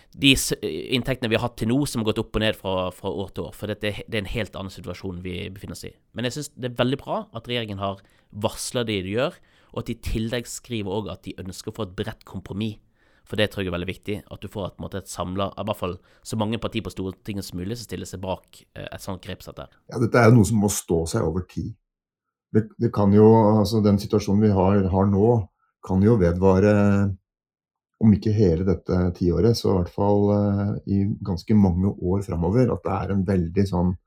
de 0.10 0.32
inntektene 0.96 1.30
vi 1.30 1.38
har 1.38 1.46
hatt 1.46 1.58
til 1.62 1.70
nå, 1.70 1.78
som 1.86 2.02
har 2.02 2.10
gått 2.10 2.22
opp 2.24 2.36
og 2.36 2.42
ned 2.42 2.58
fra, 2.58 2.74
fra 2.96 3.12
år 3.12 3.30
til 3.34 3.46
år. 3.46 3.56
For 3.56 3.72
dette, 3.72 3.94
det 4.08 4.18
er 4.18 4.24
en 4.24 4.34
helt 4.34 4.58
annen 4.58 4.74
situasjon 4.74 5.22
vi 5.26 5.36
befinner 5.54 5.78
oss 5.78 5.86
i. 5.86 5.94
Men 6.18 6.28
jeg 6.28 6.38
syns 6.38 6.52
det 6.58 6.72
er 6.72 6.80
veldig 6.82 7.00
bra 7.02 7.22
at 7.38 7.50
regjeringen 7.50 7.82
har 7.82 8.02
varsla 8.30 8.84
det 8.88 9.02
de 9.06 9.16
gjør, 9.16 9.38
og 9.70 9.82
at 9.84 9.90
de 9.90 9.96
i 9.96 10.04
tillegg 10.10 10.50
skriver 10.50 10.96
òg 10.96 11.12
at 11.14 11.26
de 11.28 11.38
ønsker 11.42 11.72
å 11.72 11.78
få 11.78 11.88
et 11.88 11.98
bredt 11.98 12.26
kompromiss. 12.30 12.80
For 13.30 13.38
det 13.38 13.52
tror 13.54 13.62
jeg 13.62 13.70
er 13.70 13.76
veldig 13.76 13.92
viktig, 13.92 14.16
at 14.34 14.42
du 14.42 14.50
får 14.50 14.72
et, 14.72 14.80
måte, 14.82 15.04
et 15.04 15.12
samla 15.12 15.52
I 15.54 15.66
hvert 15.70 15.78
fall 15.78 15.92
så 16.26 16.38
mange 16.42 16.58
partier 16.58 16.82
på 16.82 16.90
Stortinget 16.90 17.46
som 17.46 17.60
mulig 17.62 17.78
som 17.78 17.86
stiller 17.86 18.10
seg 18.10 18.24
bak 18.24 18.64
eh, 18.74 18.88
et 18.88 19.04
sånt 19.04 19.22
grepsett 19.22 19.60
der. 19.60 19.70
Ja, 19.92 20.00
dette 20.02 20.24
er 20.24 20.34
noe 20.34 20.48
som 20.50 20.58
må 20.58 20.72
stå 20.74 21.04
seg 21.12 21.28
over 21.28 21.46
tid 21.46 21.76
det, 22.56 22.66
det, 22.82 22.90
kan 22.94 23.14
jo, 23.14 23.28
altså 23.60 23.84
Den 23.86 24.00
situasjonen 24.02 24.48
vi 24.48 24.52
har, 24.54 24.82
har, 24.90 25.10
nå, 25.10 25.28
kan 25.86 26.02
jo 26.02 26.18
vedvare 26.18 26.74
om 28.00 28.14
ikke 28.16 28.34
hele 28.36 28.66
dette 28.68 28.98
tiåret, 29.18 29.58
så 29.58 29.74
i 29.74 29.78
hvert 29.80 29.92
fall 29.92 30.22
uh, 30.32 30.70
i 30.88 31.04
ganske 31.26 31.56
mange 31.58 31.92
år 31.92 32.24
framover. 32.24 32.72
At 32.72 32.86
det 32.86 32.94
er 32.96 33.16
en 33.16 33.26
veldig 33.28 33.66
sånn 33.70 33.98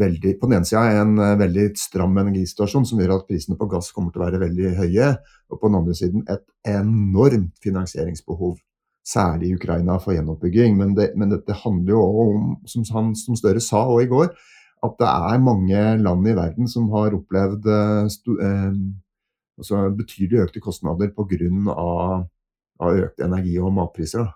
veldig, 0.00 0.36
På 0.38 0.46
den 0.46 0.60
ene 0.60 0.68
sida 0.68 1.00
en 1.02 1.16
uh, 1.18 1.34
veldig 1.40 1.66
stram 1.78 2.16
energisituasjon 2.22 2.86
som 2.86 3.00
gjør 3.02 3.16
at 3.18 3.26
prisene 3.28 3.58
på 3.58 3.68
gass 3.72 3.90
kommer 3.92 4.14
til 4.14 4.22
å 4.22 4.26
være 4.28 4.42
veldig 4.44 4.72
høye. 4.78 5.10
Og 5.50 5.60
på 5.60 5.68
den 5.68 5.80
andre 5.82 5.96
siden 5.98 6.24
et 6.30 6.44
enormt 6.70 7.56
finansieringsbehov. 7.64 8.56
Særlig 9.10 9.50
i 9.50 9.58
Ukraina 9.58 9.98
for 10.00 10.14
gjenoppbygging. 10.14 10.78
Men, 10.78 10.94
det, 10.96 11.10
men 11.18 11.34
dette 11.34 11.58
handler 11.64 11.96
jo 11.96 12.06
om, 12.24 12.48
som, 12.70 12.86
han, 12.94 13.12
som 13.18 13.36
Støre 13.36 13.60
sa 13.64 13.82
også 13.88 14.06
i 14.06 14.10
går, 14.10 14.32
at 14.86 14.96
det 15.00 15.12
er 15.12 15.44
mange 15.44 15.80
land 16.00 16.28
i 16.28 16.36
verden 16.36 16.68
som 16.70 16.88
har 16.94 17.16
opplevd 17.16 17.66
eh, 17.68 18.06
eh, 18.46 18.76
altså 19.60 19.82
betydelig 19.96 20.46
økte 20.46 20.62
kostnader 20.64 21.12
pga. 21.16 21.50
Av 22.80 22.96
økte 22.96 23.26
energi- 23.26 23.58
og 23.60 23.74
matpriser. 23.76 24.28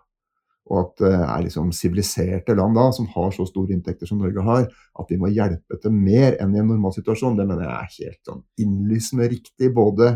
Og 0.73 0.79
at 0.81 1.01
det 1.03 1.13
er 1.13 1.43
liksom 1.45 1.73
siviliserte 1.77 2.55
land 2.57 2.77
da, 2.79 2.87
som 2.97 3.09
har 3.13 3.33
så 3.35 3.45
store 3.49 3.75
inntekter 3.75 4.09
som 4.09 4.23
Norge 4.23 4.45
har, 4.47 4.69
at 4.97 5.11
vi 5.13 5.19
må 5.21 5.29
hjelpe 5.29 5.77
til 5.81 5.93
mer 5.93 6.39
enn 6.41 6.55
i 6.57 6.61
en 6.63 6.71
normal 6.71 6.95
situasjon, 6.97 7.37
det 7.37 7.45
mener 7.49 7.67
jeg 7.67 7.75
er 7.75 7.99
helt 7.99 8.31
sånn 8.31 8.45
innlysende 8.65 9.29
riktig. 9.29 9.69
Både, 9.77 10.15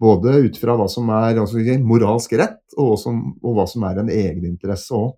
både 0.00 0.34
ut 0.44 0.60
fra 0.60 0.76
hva 0.76 0.88
som 0.92 1.08
er 1.16 1.40
altså, 1.40 1.62
moralsk 1.80 2.36
rett, 2.36 2.60
og, 2.76 2.98
også, 2.98 3.14
og, 3.40 3.54
hva 3.56 3.64
som 3.72 3.88
er 3.88 4.02
en 4.02 4.12
egeninteresse 4.12 4.96
òg, 4.96 5.16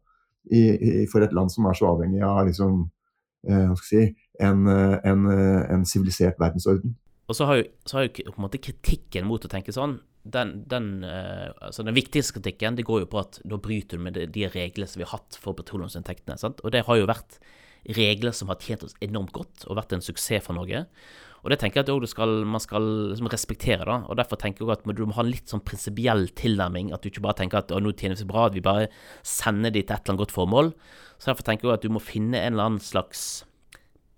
for 1.10 1.26
et 1.26 1.34
land 1.34 1.50
som 1.52 1.66
er 1.68 1.76
så 1.76 1.90
avhengig 1.90 2.22
av 2.24 2.44
liksom, 2.46 2.86
eh, 3.50 3.74
si, 3.84 4.06
en 4.38 5.84
sivilisert 5.90 6.38
verdensorden. 6.38 6.94
Og 7.28 7.36
så 7.36 7.48
har, 7.48 7.60
jo, 7.60 7.66
så 7.84 7.98
har 7.98 8.06
jo 8.06 8.12
på 8.30 8.38
en 8.38 8.46
måte 8.46 8.60
kritikken 8.62 9.26
mot 9.28 9.44
å 9.44 9.50
tenke 9.52 9.74
sånn 9.74 9.98
den, 10.28 10.50
den, 10.68 10.88
uh, 11.04 11.52
altså 11.64 11.84
den, 11.86 11.96
viktigste 11.96 12.36
kritikken 12.36 12.76
det 12.76 12.84
går 12.88 13.04
jo 13.04 13.10
på 13.12 13.20
at 13.22 13.38
da 13.48 13.56
bryter 13.60 13.96
du 13.96 14.04
med 14.04 14.16
de, 14.18 14.26
de 14.32 14.48
reglene 14.52 14.88
som 14.88 15.00
vi 15.00 15.06
har 15.06 15.14
hatt 15.14 15.38
for 15.40 15.56
petroleumsinntektene. 15.56 16.36
Sant? 16.40 16.60
Og 16.64 16.74
det 16.74 16.84
har 16.88 16.98
jo 16.98 17.08
vært 17.08 17.38
regler 17.96 18.34
som 18.36 18.50
har 18.50 18.60
tjent 18.60 18.84
oss 18.84 18.96
enormt 19.04 19.32
godt 19.36 19.64
og 19.68 19.78
vært 19.78 19.94
en 19.96 20.04
suksess 20.04 20.44
for 20.44 20.58
Norge. 20.58 20.84
Og 21.44 21.52
det 21.52 21.60
tenker 21.62 21.80
jeg 21.80 22.02
at 22.02 22.10
skal, 22.10 22.32
man 22.50 22.60
skal 22.60 22.86
liksom 23.12 23.30
respektere. 23.30 23.86
da, 23.86 24.00
og 24.10 24.18
Derfor 24.18 24.40
tenker 24.40 24.64
jeg 24.64 24.74
at 24.74 24.86
du 24.98 25.04
må 25.06 25.14
ha 25.16 25.22
en 25.22 25.30
litt 25.30 25.48
sånn 25.48 25.62
prinsipiell 25.64 26.26
tilnærming. 26.36 26.90
At 26.92 27.04
du 27.04 27.12
ikke 27.12 27.22
bare 27.24 27.38
tenker 27.38 27.62
at 27.62 27.70
nå 27.70 27.92
tjener 27.94 28.18
vi 28.18 28.24
så 28.24 28.28
bra 28.28 28.48
at 28.48 28.56
vi 28.58 28.64
bare 28.64 28.88
sender 29.22 29.72
de 29.72 29.84
til 29.84 29.94
et 29.94 30.02
eller 30.02 30.16
annet 30.16 30.24
godt 30.24 30.34
formål. 30.34 30.72
Så 31.16 31.30
Derfor 31.30 31.46
tenker 31.46 31.68
jeg 31.68 31.78
at 31.78 31.86
du 31.86 31.94
må 31.94 32.02
finne 32.02 32.42
en 32.42 32.56
eller 32.56 32.72
annen 32.72 32.82
slags 32.82 33.44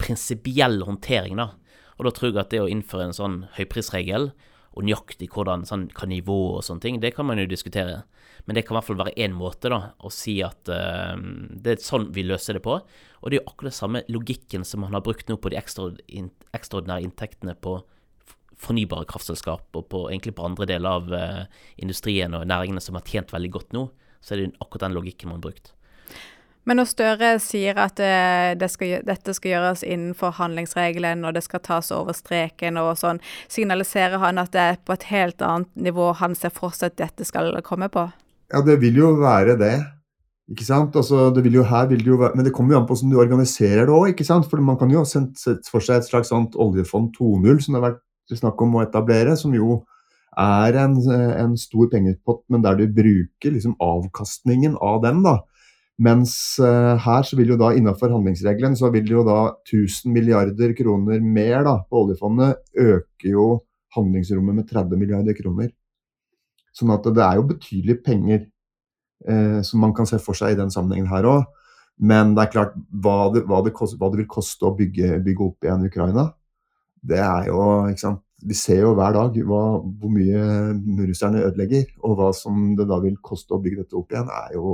prinsipiell 0.01 0.81
håndtering, 0.89 1.37
da. 1.37 1.51
Og 2.01 2.07
da 2.09 2.15
tror 2.17 2.31
jeg 2.31 2.41
at 2.41 2.55
det 2.55 2.63
å 2.65 2.71
innføre 2.71 3.11
en 3.11 3.17
sånn 3.17 3.43
høyprisregel, 3.59 4.31
og 4.71 4.87
nøyaktig 4.87 5.27
hvordan 5.35 5.67
sånn, 5.67 5.89
hva 5.93 6.07
nivå 6.09 6.39
og 6.55 6.65
sånne 6.65 6.85
ting, 6.85 6.99
det 7.03 7.13
kan 7.17 7.27
man 7.29 7.41
jo 7.43 7.49
diskutere. 7.51 8.05
Men 8.47 8.57
det 8.57 8.63
kan 8.65 8.73
i 8.73 8.79
hvert 8.79 8.87
fall 8.87 9.01
være 9.03 9.17
én 9.21 9.35
måte 9.37 9.69
da, 9.73 9.81
å 9.99 10.13
si 10.15 10.39
at 10.47 10.71
uh, 10.71 11.17
det 11.51 11.75
er 11.75 11.83
sånn 11.85 12.09
vi 12.15 12.25
løser 12.25 12.57
det 12.57 12.63
på. 12.65 12.79
Og 12.79 13.27
det 13.27 13.37
er 13.37 13.43
jo 13.43 13.51
akkurat 13.51 13.77
samme 13.77 14.05
logikken 14.09 14.65
som 14.65 14.85
man 14.85 14.95
har 14.97 15.05
brukt 15.05 15.29
nå 15.29 15.37
på 15.43 15.53
de 15.53 15.59
ekstraordinære 15.61 17.03
inntektene 17.05 17.57
på 17.59 17.81
fornybare 18.61 19.09
kraftselskap 19.09 19.77
og 19.77 19.87
på, 19.91 20.05
egentlig 20.13 20.37
på 20.39 20.47
andre 20.47 20.69
deler 20.71 21.01
av 21.01 21.13
uh, 21.13 21.61
industrien 21.83 22.33
og 22.39 22.47
næringene 22.49 22.83
som 22.85 22.97
har 22.97 23.05
tjent 23.09 23.35
veldig 23.35 23.53
godt 23.59 23.77
nå. 23.77 23.89
Så 24.23 24.37
er 24.37 24.45
det 24.45 24.51
akkurat 24.61 24.87
den 24.87 24.97
logikken 24.97 25.33
man 25.33 25.41
har 25.41 25.49
brukt. 25.51 25.75
Men 26.69 26.77
når 26.77 26.89
Støre 26.91 27.31
sier 27.43 27.79
at 27.81 28.01
eh, 28.05 28.53
det 28.61 28.69
skal, 28.73 29.01
dette 29.07 29.35
skal 29.37 29.55
gjøres 29.55 29.85
innenfor 29.87 30.35
handlingsregelen, 30.37 31.25
og 31.25 31.35
det 31.37 31.45
skal 31.47 31.63
tas 31.65 31.89
over 31.97 32.17
streken 32.17 32.79
og 32.81 32.93
sånn, 33.01 33.23
signaliserer 33.51 34.21
han 34.21 34.41
at 34.43 34.53
det 34.55 34.67
er 34.75 34.83
på 34.85 34.95
et 34.97 35.09
helt 35.11 35.41
annet 35.45 35.71
nivå 35.89 36.13
han 36.21 36.37
ser 36.39 36.53
for 36.55 36.77
seg 36.77 36.93
at 36.93 37.01
dette 37.01 37.29
skal 37.29 37.55
komme 37.67 37.89
på? 37.93 38.05
Ja, 38.53 38.61
det 38.67 38.81
vil 38.83 38.99
jo 39.01 39.15
være 39.21 39.57
det. 39.61 39.77
Ikke 40.51 40.67
sant? 40.67 40.97
Altså, 40.99 41.29
det 41.35 41.45
vil 41.47 41.61
jo 41.61 41.67
her 41.67 41.87
vil 41.91 42.03
det 42.03 42.11
jo 42.11 42.19
være, 42.19 42.35
Men 42.35 42.45
det 42.45 42.53
kommer 42.53 42.75
jo 42.75 42.81
an 42.81 42.87
på 42.89 42.97
hvordan 42.97 43.13
du 43.13 43.21
organiserer 43.23 43.87
det 43.87 43.95
òg. 43.95 44.25
For 44.51 44.63
man 44.67 44.79
kan 44.79 44.91
jo 44.91 45.05
sette 45.07 45.71
for 45.71 45.81
seg 45.85 46.01
et 46.01 46.11
slags 46.11 46.33
oljefond 46.35 47.15
2.0 47.15 47.63
som 47.63 47.77
det 47.77 47.81
har 47.81 47.87
vært 47.93 48.41
snakk 48.41 48.63
om 48.63 48.77
å 48.77 48.83
etablere, 48.83 49.37
som 49.39 49.55
jo 49.55 49.81
er 50.39 50.77
en, 50.79 50.95
en 51.11 51.57
stor 51.59 51.89
pengepott, 51.91 52.45
men 52.51 52.63
der 52.63 52.77
du 52.79 52.85
bruker 52.87 53.55
liksom 53.55 53.75
avkastningen 53.83 54.77
av 54.79 55.01
den 55.03 55.25
da, 55.25 55.41
mens 56.01 56.33
uh, 56.63 56.97
her 57.01 57.27
så 57.29 57.37
vil 57.37 57.53
jo 57.53 57.59
da 57.61 57.75
innenfor 57.77 58.13
handlingsregelen 58.15 58.77
så 58.79 58.89
vil 58.95 59.11
jo 59.11 59.25
da 59.27 59.41
1000 59.67 60.13
milliarder 60.15 60.73
kroner 60.79 61.21
mer 61.21 61.67
da, 61.67 61.75
på 61.85 62.05
oljefondet 62.07 62.63
øke 62.79 63.35
jo 63.35 63.51
handlingsrommet 63.97 64.61
med 64.61 64.69
30 64.71 65.01
milliarder 65.01 65.37
kroner. 65.37 65.69
Sånn 66.73 66.93
at 66.95 67.05
det 67.05 67.25
er 67.25 67.37
jo 67.37 67.49
betydelige 67.51 68.03
penger 68.07 68.45
uh, 69.29 69.61
som 69.67 69.83
man 69.85 69.95
kan 69.97 70.09
se 70.09 70.21
for 70.23 70.39
seg 70.39 70.55
i 70.55 70.61
den 70.61 70.73
sammenhengen 70.73 71.11
her 71.11 71.29
òg. 71.29 71.49
Men 72.01 72.33
det 72.33 72.47
er 72.47 72.53
klart, 72.55 72.77
hva 72.89 73.29
det, 73.35 73.45
hva 73.49 73.61
det, 73.67 73.75
kost, 73.77 73.99
hva 74.01 74.09
det 74.09 74.23
vil 74.23 74.31
koste 74.31 74.65
å 74.65 74.73
bygge, 74.77 75.19
bygge 75.27 75.45
opp 75.51 75.67
igjen 75.67 75.85
Ukraina, 75.85 76.31
det 77.05 77.21
er 77.21 77.51
jo 77.51 77.61
ikke 77.91 78.05
sant, 78.07 78.23
vi 78.43 78.57
ser 78.57 78.83
jo 78.85 78.93
hver 78.97 79.15
dag 79.15 79.37
hva, 79.47 79.63
hvor 80.01 80.13
mye 80.13 80.43
russerne 81.09 81.43
ødelegger. 81.45 81.91
Og 82.07 82.15
hva 82.19 82.31
som 82.37 82.73
det 82.79 82.87
da 82.89 83.01
vil 83.03 83.19
koste 83.25 83.57
å 83.57 83.61
bygge 83.63 83.85
dette 83.85 83.99
opp 83.99 84.15
igjen, 84.15 84.31
er 84.33 84.55
jo 84.57 84.71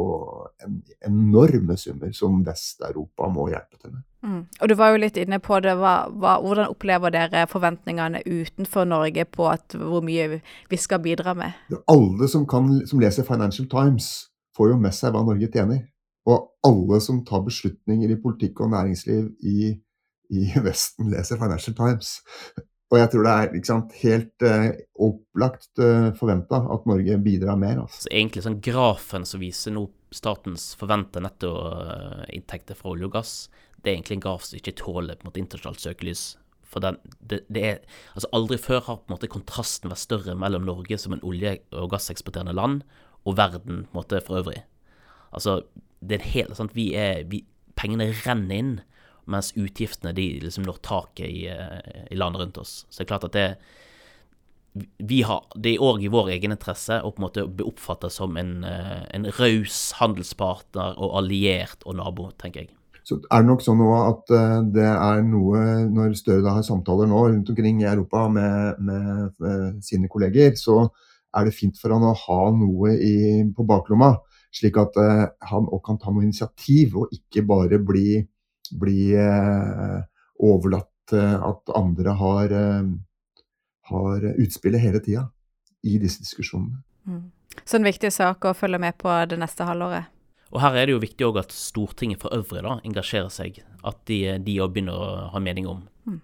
en, 0.65 0.77
enorme 1.09 1.79
summer 1.81 2.13
som 2.17 2.43
Vest-Europa 2.47 3.31
må 3.33 3.49
hjelpe 3.53 3.81
til 3.81 3.97
med. 3.97 4.05
Mm. 4.27 4.41
Og 4.61 4.69
Du 4.69 4.75
var 4.79 4.93
jo 4.93 5.03
litt 5.03 5.19
inne 5.21 5.41
på 5.43 5.59
det. 5.65 5.77
Hva, 5.81 5.97
hva, 6.11 6.37
hvordan 6.43 6.71
opplever 6.73 7.15
dere 7.15 7.47
forventningene 7.51 8.23
utenfor 8.27 8.89
Norge 8.89 9.27
på 9.31 9.51
at, 9.51 9.77
hvor 9.79 10.05
mye 10.07 10.41
vi 10.71 10.81
skal 10.81 11.03
bidra 11.05 11.35
med? 11.39 11.59
Alle 11.91 12.31
som, 12.31 12.47
kan, 12.49 12.71
som 12.87 13.03
leser 13.03 13.27
Financial 13.27 13.69
Times, 13.71 14.31
får 14.57 14.73
jo 14.73 14.79
med 14.81 14.95
seg 14.97 15.15
hva 15.15 15.25
Norge 15.27 15.51
tjener. 15.53 15.85
Og 16.27 16.49
alle 16.67 16.99
som 17.03 17.21
tar 17.27 17.45
beslutninger 17.47 18.11
i 18.11 18.21
politikk 18.23 18.65
og 18.65 18.73
næringsliv 18.73 19.29
i, 19.47 19.75
i 20.35 20.47
Vesten, 20.67 21.11
leser 21.13 21.39
Financial 21.39 21.77
Times. 21.77 22.17
Og 22.87 23.01
jeg 23.01 23.11
tror 23.11 23.25
det 23.27 23.35
er 23.35 23.65
sant, 23.67 23.95
helt 24.05 24.45
uh, 24.47 24.69
opplagt 25.03 25.81
eh, 25.83 26.13
forventa 26.15 26.61
at 26.71 26.85
Norge 26.87 27.17
bidrar 27.19 27.59
mer. 27.59 27.81
Altså. 27.83 28.05
Så 28.05 28.13
egentlig 28.13 28.45
sånn 28.45 28.61
grafen 28.63 29.27
som 29.27 29.43
viser 29.43 29.75
nå 29.75 29.89
statens 30.15 30.69
forventa 30.79 31.19
nettoinntekter 31.25 32.79
fra 32.79 32.93
olje 32.93 33.09
og 33.09 33.17
gass, 33.17 33.33
det 33.83 33.91
er 33.91 33.97
egentlig 33.97 34.21
en 34.21 34.27
graf 34.29 34.47
som 34.47 34.61
ikke 34.61 34.77
tåler 34.79 35.19
på 35.19 35.27
en 35.27 35.33
måte 35.33 35.43
internasjonalt 35.43 35.83
søkelys. 35.83 36.25
For 36.67 36.83
den, 36.83 36.99
det, 37.19 37.41
det, 37.51 37.63
er 37.63 37.99
Altså, 38.15 38.31
aldri 38.35 38.59
før 38.59 38.81
har 38.87 39.01
på 39.01 39.11
en 39.11 39.17
måte 39.17 39.31
kontrasten 39.31 39.91
vært 39.91 40.03
større 40.03 40.39
mellom 40.39 40.67
Norge 40.67 40.99
som 40.99 41.15
en 41.15 41.27
olje- 41.27 41.59
og 41.75 41.91
gasseksporterende 41.95 42.55
land 42.55 42.81
og 43.27 43.37
verden 43.39 43.85
på 43.87 43.97
en 43.97 43.99
måte 43.99 44.23
for 44.23 44.43
øvrig. 44.43 44.63
Altså, 45.35 45.61
det 46.07 46.21
er 46.21 46.31
helt 46.37 46.59
sant, 46.59 46.75
vi 46.79 46.93
er 46.95 47.27
vi, 47.31 47.43
Pengene 47.77 48.07
renner 48.25 48.57
inn, 48.57 48.77
mens 49.31 49.53
utgiftene 49.59 50.15
de 50.17 50.29
liksom 50.45 50.67
når 50.67 50.79
taket 50.87 51.27
i, 51.27 51.47
eh, 51.51 52.07
i 52.11 52.19
landet 52.19 52.43
rundt 52.43 52.63
oss. 52.63 52.85
Så 52.89 53.03
det 53.03 53.07
er 53.07 53.13
klart 53.15 53.29
at 53.29 53.37
det 53.37 53.49
vi 54.99 55.23
har, 55.25 55.47
Det 55.57 55.75
er 55.75 55.85
òg 55.85 56.03
i 56.05 56.13
vår 56.13 56.35
egeninteresse 56.35 57.01
å 57.01 57.13
på 57.15 57.23
en 57.23 57.27
måte 57.27 57.47
bli 57.49 57.65
oppfatta 57.65 58.11
som 58.13 58.37
en, 58.37 58.63
eh, 58.65 59.07
en 59.15 59.25
raus 59.39 59.93
handelspartner 59.97 60.99
og 60.99 61.17
alliert 61.17 61.81
og 61.87 61.97
nabo, 61.97 62.31
tenker 62.37 62.61
jeg. 62.61 62.71
Så 63.03 63.17
er 63.31 63.41
det 63.41 63.47
nok 63.47 63.63
sånn 63.63 63.79
nå 63.79 63.89
at 63.97 64.31
eh, 64.35 64.61
det 64.75 64.85
er 64.85 65.23
noe 65.23 65.89
Når 65.89 66.17
Støre 66.19 66.53
har 66.53 66.63
samtaler 66.67 67.07
nå 67.07 67.23
rundt 67.29 67.49
omkring 67.49 67.81
i 67.81 67.89
Europa 67.89 68.29
med, 68.29 68.81
med, 68.81 69.33
med 69.39 69.83
sine 69.83 70.09
kolleger, 70.09 70.53
så 70.57 70.91
er 71.37 71.47
det 71.47 71.55
fint 71.55 71.79
for 71.79 71.95
han 71.95 72.03
å 72.03 72.13
ha 72.13 72.51
noe 72.51 72.97
i, 72.97 73.45
på 73.57 73.65
baklomma. 73.65 74.17
Slik 74.53 74.77
at 74.81 74.97
han 74.97 75.67
òg 75.69 75.83
kan 75.85 75.99
ta 75.99 76.11
noe 76.11 76.25
initiativ, 76.25 76.97
og 76.97 77.13
ikke 77.13 77.45
bare 77.45 77.79
bli, 77.79 78.23
bli 78.75 79.15
uh, 79.19 80.03
overlatt 80.43 80.91
til 81.11 81.39
at 81.47 81.73
andre 81.79 82.17
har, 82.19 82.53
uh, 82.53 82.89
har 83.93 84.27
utspillet 84.35 84.83
hele 84.83 85.03
tida 85.05 85.29
i 85.87 85.99
disse 86.03 86.25
diskusjonene. 86.25 86.83
Mm. 87.07 87.25
Så 87.65 87.79
en 87.79 87.87
viktig 87.87 88.11
sak 88.13 88.45
å 88.45 88.57
følge 88.57 88.81
med 88.83 88.99
på 89.01 89.13
det 89.31 89.39
neste 89.41 89.65
halvåret. 89.69 90.11
Og 90.55 90.61
her 90.63 90.77
er 90.79 90.87
det 90.87 90.95
jo 90.95 91.03
viktig 91.03 91.27
òg 91.27 91.41
at 91.43 91.55
Stortinget 91.55 92.21
for 92.23 92.35
øvrig 92.35 92.63
da 92.63 92.77
engasjerer 92.87 93.31
seg. 93.33 93.63
At 93.87 94.03
de 94.07 94.59
òg 94.63 94.75
begynner 94.75 94.95
å 94.95 95.09
ha 95.33 95.43
mening 95.43 95.67
om. 95.71 95.81
Mm. 96.07 96.21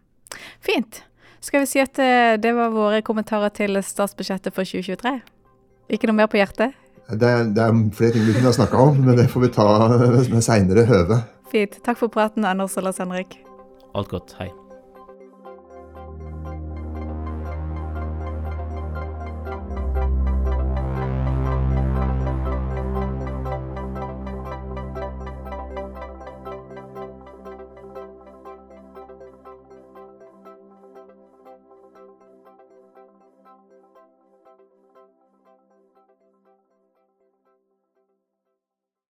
Fint. 0.62 1.02
Skal 1.42 1.64
vi 1.64 1.70
si 1.72 1.82
at 1.82 1.98
det 2.38 2.52
var 2.54 2.70
våre 2.74 3.00
kommentarer 3.02 3.50
til 3.54 3.80
statsbudsjettet 3.82 4.54
for 4.54 4.68
2023? 4.68 5.16
Ikke 5.92 6.06
noe 6.08 6.20
mer 6.20 6.30
på 6.30 6.38
hjertet? 6.38 6.76
Det 7.10 7.28
er, 7.28 7.48
det 7.52 7.60
er 7.60 7.78
flere 7.92 8.14
ting 8.14 8.24
vi 8.24 8.34
kunne 8.36 8.48
ha 8.48 8.56
snakka 8.56 8.78
om, 8.80 9.00
men 9.04 9.18
det 9.18 9.28
får 9.32 9.42
vi 9.42 9.50
ta 9.52 9.66
med 10.32 10.44
seinere 10.44 10.86
høve. 10.88 11.18
Fint. 11.52 11.82
Takk 11.84 12.00
for 12.00 12.08
praten, 12.08 12.48
Anders 12.48 12.78
og 12.80 12.88
Lars 12.88 13.00
Henrik. 13.02 13.36
Alt 13.94 14.08
godt. 14.08 14.32
Hei. 14.40 14.48